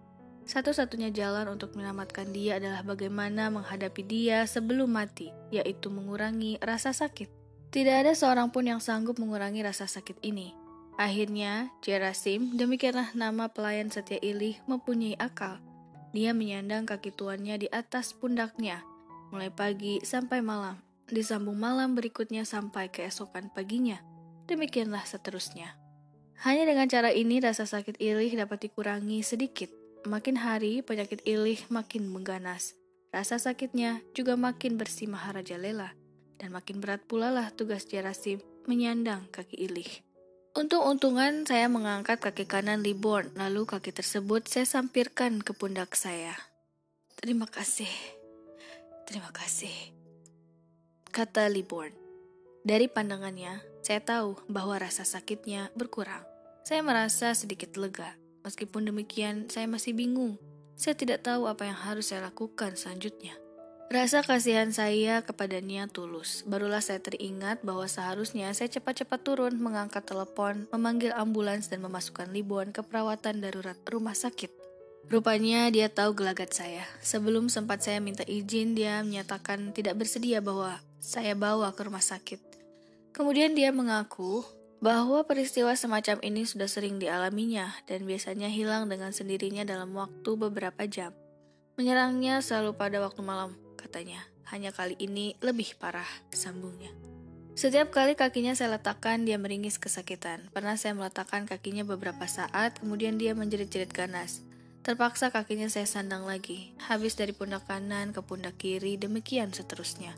Satu-satunya 0.50 1.14
jalan 1.14 1.46
untuk 1.46 1.78
menyelamatkan 1.78 2.34
dia 2.34 2.58
adalah 2.58 2.82
bagaimana 2.82 3.54
menghadapi 3.54 4.02
dia 4.02 4.42
sebelum 4.50 4.90
mati, 4.90 5.30
yaitu 5.54 5.94
mengurangi 5.94 6.58
rasa 6.58 6.90
sakit. 6.90 7.30
Tidak 7.70 7.96
ada 8.02 8.18
seorang 8.18 8.50
pun 8.50 8.66
yang 8.66 8.82
sanggup 8.82 9.22
mengurangi 9.22 9.62
rasa 9.62 9.86
sakit 9.86 10.18
ini. 10.26 10.59
Akhirnya, 11.00 11.72
Jerasim, 11.80 12.60
demikianlah 12.60 13.16
nama 13.16 13.48
pelayan 13.48 13.88
setia 13.88 14.20
Ilih, 14.20 14.60
mempunyai 14.68 15.16
akal. 15.16 15.56
Dia 16.12 16.36
menyandang 16.36 16.84
kaki 16.84 17.16
tuannya 17.16 17.56
di 17.56 17.72
atas 17.72 18.12
pundaknya, 18.12 18.84
mulai 19.32 19.48
pagi 19.48 20.04
sampai 20.04 20.44
malam, 20.44 20.76
disambung 21.08 21.56
malam 21.56 21.96
berikutnya 21.96 22.44
sampai 22.44 22.92
keesokan 22.92 23.48
paginya. 23.48 24.04
Demikianlah 24.44 25.00
seterusnya. 25.08 25.72
Hanya 26.44 26.68
dengan 26.68 26.84
cara 26.84 27.08
ini 27.16 27.40
rasa 27.40 27.64
sakit 27.64 27.96
Ilih 27.96 28.36
dapat 28.36 28.68
dikurangi 28.68 29.24
sedikit. 29.24 29.72
Makin 30.04 30.36
hari 30.36 30.84
penyakit 30.84 31.24
Ilih 31.24 31.64
makin 31.72 32.12
mengganas. 32.12 32.76
Rasa 33.08 33.40
sakitnya 33.40 34.04
juga 34.12 34.36
makin 34.36 34.76
bersih 34.76 35.08
Maharaja 35.08 35.56
Lela. 35.56 35.96
Dan 36.36 36.52
makin 36.52 36.84
berat 36.84 37.08
pula 37.08 37.32
lah 37.32 37.48
tugas 37.56 37.88
Jarasim 37.88 38.44
menyandang 38.68 39.24
kaki 39.32 39.64
Ilih. 39.64 40.09
Untung-untungan 40.50 41.46
saya 41.46 41.70
mengangkat 41.70 42.18
kaki 42.18 42.42
kanan 42.42 42.82
Liborn, 42.82 43.30
lalu 43.38 43.70
kaki 43.70 43.94
tersebut 43.94 44.50
saya 44.50 44.66
sampirkan 44.66 45.38
ke 45.46 45.54
pundak 45.54 45.94
saya. 45.94 46.34
Terima 47.14 47.46
kasih, 47.46 47.86
terima 49.06 49.30
kasih, 49.30 49.70
kata 51.14 51.46
Liborn. 51.46 51.94
Dari 52.66 52.90
pandangannya, 52.90 53.62
saya 53.86 54.02
tahu 54.02 54.42
bahwa 54.50 54.74
rasa 54.82 55.06
sakitnya 55.06 55.70
berkurang. 55.78 56.26
Saya 56.66 56.82
merasa 56.82 57.30
sedikit 57.30 57.78
lega. 57.78 58.18
Meskipun 58.42 58.90
demikian, 58.90 59.46
saya 59.46 59.70
masih 59.70 59.94
bingung. 59.94 60.34
Saya 60.74 60.98
tidak 60.98 61.22
tahu 61.22 61.46
apa 61.46 61.62
yang 61.70 61.78
harus 61.78 62.10
saya 62.10 62.26
lakukan 62.26 62.74
selanjutnya. 62.74 63.38
Rasa 63.90 64.22
kasihan 64.22 64.70
saya 64.70 65.18
kepadanya 65.26 65.90
tulus. 65.90 66.46
Barulah 66.46 66.78
saya 66.78 67.02
teringat 67.02 67.66
bahwa 67.66 67.90
seharusnya 67.90 68.46
saya 68.54 68.70
cepat-cepat 68.70 69.18
turun, 69.26 69.58
mengangkat 69.58 70.06
telepon, 70.06 70.70
memanggil 70.70 71.10
ambulans, 71.10 71.66
dan 71.66 71.82
memasukkan 71.82 72.30
Libon 72.30 72.70
ke 72.70 72.86
perawatan 72.86 73.42
darurat 73.42 73.74
rumah 73.90 74.14
sakit. 74.14 74.54
Rupanya 75.10 75.74
dia 75.74 75.90
tahu 75.90 76.14
gelagat 76.14 76.54
saya. 76.54 76.86
Sebelum 77.02 77.50
sempat 77.50 77.82
saya 77.82 77.98
minta 77.98 78.22
izin, 78.22 78.78
dia 78.78 79.02
menyatakan 79.02 79.74
tidak 79.74 79.98
bersedia 79.98 80.38
bahwa 80.38 80.78
saya 81.02 81.34
bawa 81.34 81.74
ke 81.74 81.82
rumah 81.82 81.98
sakit. 81.98 82.38
Kemudian 83.10 83.58
dia 83.58 83.74
mengaku 83.74 84.46
bahwa 84.78 85.26
peristiwa 85.26 85.74
semacam 85.74 86.22
ini 86.22 86.46
sudah 86.46 86.70
sering 86.70 87.02
dialaminya 87.02 87.74
dan 87.90 88.06
biasanya 88.06 88.54
hilang 88.54 88.86
dengan 88.86 89.10
sendirinya 89.10 89.66
dalam 89.66 89.90
waktu 89.98 90.30
beberapa 90.38 90.86
jam. 90.86 91.10
Menyerangnya 91.74 92.38
selalu 92.38 92.78
pada 92.78 93.02
waktu 93.02 93.18
malam, 93.26 93.58
katanya. 93.80 94.20
Hanya 94.52 94.76
kali 94.76 95.00
ini 95.00 95.34
lebih 95.40 95.80
parah, 95.80 96.08
sambungnya. 96.28 96.92
Setiap 97.56 97.90
kali 97.92 98.16
kakinya 98.16 98.52
saya 98.52 98.76
letakkan, 98.76 99.24
dia 99.24 99.40
meringis 99.40 99.80
kesakitan. 99.80 100.52
Pernah 100.52 100.76
saya 100.76 100.92
meletakkan 100.92 101.48
kakinya 101.48 101.84
beberapa 101.84 102.28
saat, 102.28 102.78
kemudian 102.78 103.16
dia 103.16 103.32
menjerit-jerit 103.32 103.90
ganas. 103.92 104.44
Terpaksa 104.80 105.28
kakinya 105.28 105.68
saya 105.68 105.84
sandang 105.84 106.24
lagi, 106.24 106.72
habis 106.88 107.12
dari 107.12 107.36
pundak 107.36 107.68
kanan 107.68 108.16
ke 108.16 108.24
pundak 108.24 108.56
kiri, 108.56 108.96
demikian 108.96 109.52
seterusnya. 109.52 110.16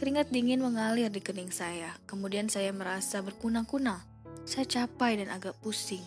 Keringat 0.00 0.32
dingin 0.32 0.64
mengalir 0.64 1.12
di 1.12 1.20
kening 1.20 1.52
saya. 1.52 1.92
Kemudian 2.08 2.48
saya 2.48 2.72
merasa 2.72 3.20
berkunang-kunang. 3.20 4.00
Saya 4.48 4.64
capai 4.64 5.20
dan 5.20 5.28
agak 5.28 5.52
pusing. 5.60 6.00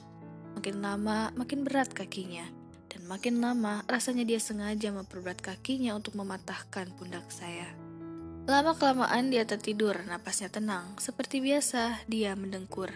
Makin 0.58 0.82
lama, 0.82 1.30
makin 1.38 1.62
berat 1.62 1.94
kakinya. 1.94 2.50
Dan 2.94 3.10
makin 3.10 3.42
lama, 3.42 3.82
rasanya 3.90 4.22
dia 4.22 4.38
sengaja 4.38 4.94
memperberat 4.94 5.42
kakinya 5.42 5.98
untuk 5.98 6.14
mematahkan 6.14 6.94
pundak 6.94 7.26
saya. 7.34 7.66
Lama-kelamaan 8.46 9.34
dia 9.34 9.48
tertidur, 9.50 9.98
napasnya 10.06 10.54
tenang. 10.54 10.94
Seperti 11.02 11.42
biasa, 11.42 12.06
dia 12.06 12.38
mendengkur. 12.38 12.94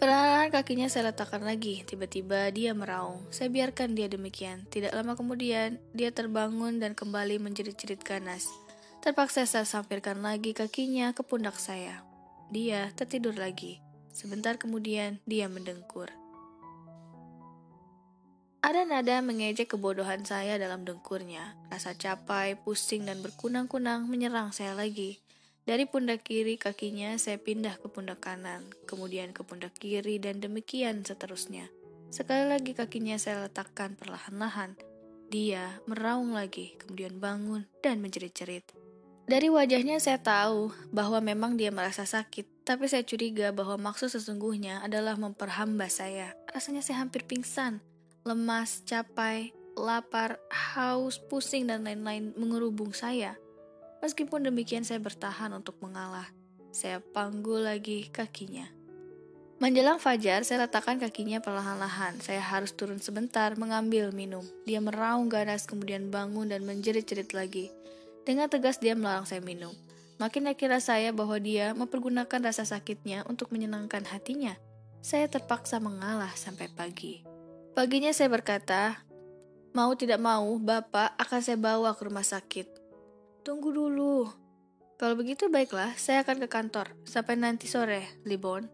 Perlahan 0.00 0.48
kakinya 0.48 0.88
saya 0.88 1.12
letakkan 1.12 1.44
lagi. 1.44 1.84
Tiba-tiba 1.84 2.48
dia 2.48 2.72
meraung. 2.72 3.20
Saya 3.28 3.52
biarkan 3.52 3.92
dia 3.92 4.08
demikian. 4.08 4.64
Tidak 4.72 4.96
lama 4.96 5.12
kemudian, 5.12 5.76
dia 5.92 6.08
terbangun 6.08 6.80
dan 6.80 6.96
kembali 6.96 7.36
menjerit-jerit 7.36 8.00
ganas. 8.00 8.48
Terpaksa 9.04 9.44
saya 9.44 9.68
sampirkan 9.68 10.24
lagi 10.24 10.56
kakinya 10.56 11.12
ke 11.12 11.20
pundak 11.20 11.60
saya. 11.60 12.00
Dia 12.48 12.88
tertidur 12.96 13.36
lagi. 13.36 13.84
Sebentar 14.16 14.56
kemudian, 14.56 15.20
dia 15.28 15.52
mendengkur. 15.52 16.19
Ada 18.60 18.84
nada 18.84 19.24
mengejek 19.24 19.72
kebodohan 19.72 20.20
saya 20.28 20.60
dalam 20.60 20.84
dengkurnya. 20.84 21.56
Rasa 21.72 21.96
capai, 21.96 22.60
pusing, 22.60 23.08
dan 23.08 23.24
berkunang-kunang 23.24 24.04
menyerang 24.04 24.52
saya 24.52 24.76
lagi. 24.76 25.16
Dari 25.64 25.88
pundak 25.88 26.28
kiri 26.28 26.60
kakinya 26.60 27.16
saya 27.16 27.40
pindah 27.40 27.80
ke 27.80 27.88
pundak 27.88 28.20
kanan, 28.20 28.68
kemudian 28.84 29.32
ke 29.32 29.40
pundak 29.48 29.72
kiri, 29.80 30.20
dan 30.20 30.44
demikian 30.44 31.00
seterusnya. 31.08 31.72
Sekali 32.12 32.52
lagi 32.52 32.76
kakinya 32.76 33.16
saya 33.16 33.48
letakkan 33.48 33.96
perlahan-lahan. 33.96 34.76
Dia 35.32 35.80
meraung 35.88 36.36
lagi, 36.36 36.76
kemudian 36.84 37.16
bangun 37.16 37.64
dan 37.80 38.04
menjerit-jerit. 38.04 38.76
Dari 39.24 39.46
wajahnya 39.48 40.02
saya 40.02 40.18
tahu 40.18 40.74
bahwa 40.92 41.22
memang 41.24 41.56
dia 41.56 41.72
merasa 41.72 42.02
sakit, 42.02 42.66
tapi 42.68 42.90
saya 42.90 43.06
curiga 43.06 43.54
bahwa 43.56 43.78
maksud 43.78 44.10
sesungguhnya 44.10 44.84
adalah 44.84 45.14
memperhamba 45.16 45.86
saya. 45.86 46.34
Rasanya 46.50 46.82
saya 46.82 47.06
hampir 47.06 47.22
pingsan, 47.22 47.78
lemas, 48.24 48.84
capai, 48.84 49.56
lapar, 49.76 50.36
haus, 50.50 51.16
pusing, 51.16 51.68
dan 51.68 51.84
lain-lain 51.86 52.36
mengerubung 52.36 52.92
saya. 52.92 53.36
Meskipun 54.00 54.44
demikian 54.48 54.84
saya 54.84 55.00
bertahan 55.00 55.52
untuk 55.52 55.76
mengalah. 55.80 56.28
Saya 56.72 57.00
panggul 57.00 57.66
lagi 57.66 58.08
kakinya. 58.08 58.68
Menjelang 59.60 60.00
fajar, 60.00 60.40
saya 60.40 60.64
letakkan 60.64 60.96
kakinya 60.96 61.36
perlahan-lahan. 61.44 62.16
Saya 62.24 62.40
harus 62.40 62.72
turun 62.72 62.96
sebentar 62.96 63.52
mengambil 63.60 64.08
minum. 64.08 64.40
Dia 64.64 64.80
meraung 64.80 65.28
ganas 65.28 65.68
kemudian 65.68 66.08
bangun 66.08 66.48
dan 66.48 66.64
menjerit-jerit 66.64 67.36
lagi. 67.36 67.68
Dengan 68.24 68.48
tegas 68.48 68.80
dia 68.80 68.96
melarang 68.96 69.28
saya 69.28 69.44
minum. 69.44 69.76
Makin 70.16 70.48
yakinlah 70.52 70.80
saya 70.80 71.12
bahwa 71.12 71.36
dia 71.36 71.76
mempergunakan 71.76 72.40
rasa 72.40 72.64
sakitnya 72.64 73.24
untuk 73.28 73.52
menyenangkan 73.52 74.04
hatinya. 74.08 74.56
Saya 75.04 75.28
terpaksa 75.28 75.76
mengalah 75.76 76.32
sampai 76.36 76.68
pagi. 76.72 77.24
Paginya 77.70 78.10
saya 78.10 78.26
berkata, 78.26 79.06
mau 79.70 79.94
tidak 79.94 80.18
mau, 80.18 80.58
Bapak 80.58 81.14
akan 81.14 81.40
saya 81.40 81.54
bawa 81.54 81.94
ke 81.94 82.02
rumah 82.02 82.26
sakit. 82.26 82.66
Tunggu 83.46 83.70
dulu. 83.70 84.26
Kalau 84.98 85.14
begitu 85.16 85.46
baiklah, 85.48 85.94
saya 85.96 86.26
akan 86.26 86.44
ke 86.44 86.48
kantor. 86.50 86.92
Sampai 87.06 87.38
nanti 87.38 87.70
sore, 87.70 88.04
Libon. 88.26 88.68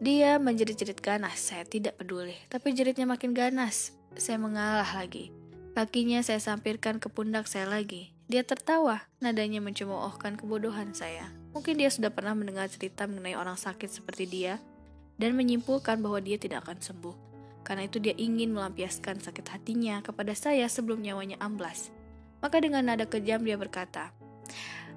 Dia 0.00 0.40
menjerit-jerit 0.40 0.96
ganas, 0.96 1.36
saya 1.52 1.66
tidak 1.68 2.00
peduli. 2.00 2.32
Tapi 2.48 2.72
jeritnya 2.72 3.04
makin 3.04 3.36
ganas. 3.36 3.92
Saya 4.16 4.40
mengalah 4.40 4.88
lagi. 4.96 5.28
Kakinya 5.76 6.24
saya 6.24 6.40
sampirkan 6.40 6.98
ke 7.04 7.12
pundak 7.12 7.44
saya 7.46 7.68
lagi. 7.68 8.16
Dia 8.30 8.46
tertawa, 8.46 9.04
nadanya 9.20 9.60
mencemoohkan 9.60 10.40
kebodohan 10.40 10.96
saya. 10.96 11.28
Mungkin 11.52 11.76
dia 11.76 11.90
sudah 11.90 12.14
pernah 12.14 12.32
mendengar 12.32 12.70
cerita 12.70 13.04
mengenai 13.04 13.34
orang 13.36 13.58
sakit 13.58 13.90
seperti 13.90 14.24
dia, 14.24 14.62
dan 15.20 15.36
menyimpulkan 15.36 16.00
bahwa 16.00 16.22
dia 16.22 16.40
tidak 16.40 16.64
akan 16.64 16.78
sembuh. 16.80 17.29
Karena 17.62 17.86
itu 17.86 18.00
dia 18.00 18.16
ingin 18.16 18.56
melampiaskan 18.56 19.20
sakit 19.20 19.46
hatinya 19.52 20.00
kepada 20.00 20.32
saya 20.32 20.64
sebelum 20.66 21.04
nyawanya 21.04 21.36
amblas. 21.38 21.92
Maka 22.40 22.60
dengan 22.60 22.88
nada 22.88 23.04
kejam 23.04 23.44
dia 23.44 23.60
berkata, 23.60 24.12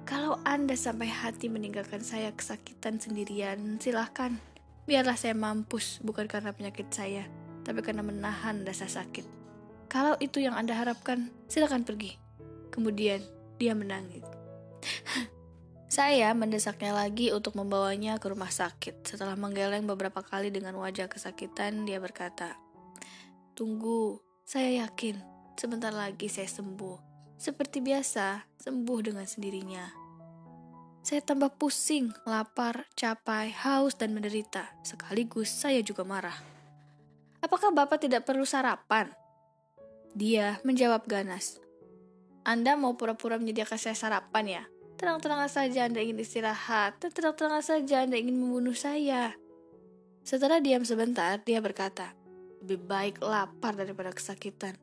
kalau 0.04 0.36
Anda 0.44 0.76
sampai 0.76 1.08
hati 1.08 1.48
meninggalkan 1.48 2.04
saya 2.04 2.28
kesakitan 2.32 3.00
sendirian, 3.00 3.80
silahkan. 3.80 4.36
Biarlah 4.84 5.16
saya 5.16 5.32
mampus, 5.32 6.04
bukan 6.04 6.28
karena 6.28 6.52
penyakit 6.52 6.92
saya, 6.92 7.24
tapi 7.64 7.80
karena 7.80 8.04
menahan 8.04 8.68
rasa 8.68 8.84
sakit. 8.84 9.24
Kalau 9.88 10.16
itu 10.20 10.44
yang 10.44 10.56
Anda 10.60 10.76
harapkan, 10.76 11.32
silakan 11.48 11.88
pergi. 11.88 12.20
Kemudian 12.68 13.24
dia 13.56 13.72
menangis. 13.72 14.24
saya 15.94 16.34
mendesaknya 16.34 16.90
lagi 16.90 17.30
untuk 17.30 17.54
membawanya 17.54 18.18
ke 18.18 18.26
rumah 18.26 18.50
sakit. 18.50 19.06
Setelah 19.06 19.38
menggeleng 19.38 19.86
beberapa 19.86 20.26
kali 20.26 20.50
dengan 20.50 20.74
wajah 20.82 21.06
kesakitan, 21.06 21.86
dia 21.86 22.02
berkata, 22.02 22.58
"Tunggu, 23.54 24.18
saya 24.42 24.82
yakin 24.82 25.22
sebentar 25.54 25.94
lagi 25.94 26.26
saya 26.26 26.50
sembuh. 26.50 26.98
Seperti 27.38 27.78
biasa, 27.78 28.42
sembuh 28.58 28.98
dengan 29.06 29.22
sendirinya." 29.22 29.86
Saya 31.06 31.22
tambah 31.22 31.54
pusing, 31.62 32.10
lapar, 32.26 32.90
capai, 32.98 33.54
haus, 33.54 33.94
dan 33.94 34.18
menderita. 34.18 34.74
Sekaligus 34.82 35.46
saya 35.46 35.78
juga 35.78 36.02
marah. 36.02 36.34
Apakah 37.38 37.70
Bapak 37.70 38.02
tidak 38.02 38.26
perlu 38.26 38.42
sarapan? 38.42 39.14
Dia 40.10 40.58
menjawab 40.66 41.06
ganas. 41.06 41.62
Anda 42.42 42.74
mau 42.74 42.98
pura-pura 42.98 43.38
menyediakan 43.38 43.78
saya 43.78 43.94
sarapan 43.94 44.58
ya? 44.58 44.64
Tenang-tenang 45.04 45.52
saja 45.52 45.84
Anda 45.84 46.00
ingin 46.00 46.16
istirahat, 46.16 46.96
dan 46.96 47.12
tenang-tenang 47.12 47.60
saja 47.60 48.08
Anda 48.08 48.16
ingin 48.16 48.40
membunuh 48.40 48.72
saya. 48.72 49.36
Setelah 50.24 50.64
diam 50.64 50.80
sebentar, 50.80 51.36
dia 51.44 51.60
berkata, 51.60 52.16
lebih 52.64 52.88
baik 52.88 53.20
lapar 53.20 53.76
daripada 53.76 54.08
kesakitan. 54.16 54.80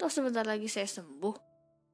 Toh 0.00 0.08
sebentar 0.08 0.48
lagi 0.48 0.64
saya 0.64 0.88
sembuh. 0.88 1.36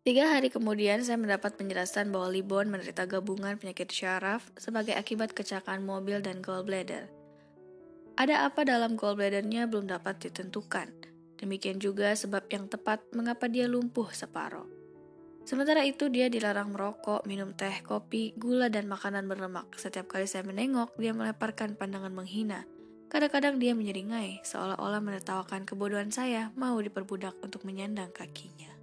Tiga 0.06 0.30
hari 0.30 0.46
kemudian, 0.46 1.02
saya 1.02 1.18
mendapat 1.18 1.58
penjelasan 1.58 2.14
bahwa 2.14 2.30
Libon 2.30 2.70
menderita 2.70 3.02
gabungan 3.02 3.58
penyakit 3.58 3.90
syaraf 3.90 4.46
sebagai 4.54 4.94
akibat 4.94 5.34
kecelakaan 5.34 5.82
mobil 5.82 6.22
dan 6.22 6.38
gallbladder. 6.38 7.10
Ada 8.14 8.46
apa 8.46 8.62
dalam 8.62 8.94
gallbladdernya 8.94 9.66
belum 9.66 9.90
dapat 9.90 10.22
ditentukan. 10.22 10.94
Demikian 11.42 11.82
juga 11.82 12.14
sebab 12.14 12.46
yang 12.46 12.70
tepat 12.70 13.02
mengapa 13.10 13.50
dia 13.50 13.66
lumpuh 13.66 14.06
separoh. 14.14 14.75
Sementara 15.46 15.86
itu 15.86 16.10
dia 16.10 16.26
dilarang 16.26 16.74
merokok, 16.74 17.22
minum 17.22 17.54
teh, 17.54 17.78
kopi, 17.86 18.34
gula, 18.34 18.66
dan 18.66 18.90
makanan 18.90 19.30
berlemak. 19.30 19.70
Setiap 19.78 20.10
kali 20.10 20.26
saya 20.26 20.42
menengok, 20.42 20.98
dia 20.98 21.14
melemparkan 21.14 21.78
pandangan 21.78 22.10
menghina. 22.10 22.66
Kadang-kadang 23.06 23.62
dia 23.62 23.70
menyeringai, 23.70 24.42
seolah-olah 24.42 24.98
menertawakan 24.98 25.62
kebodohan 25.62 26.10
saya 26.10 26.50
mau 26.58 26.74
diperbudak 26.82 27.38
untuk 27.46 27.62
menyandang 27.62 28.10
kakinya. 28.10 28.75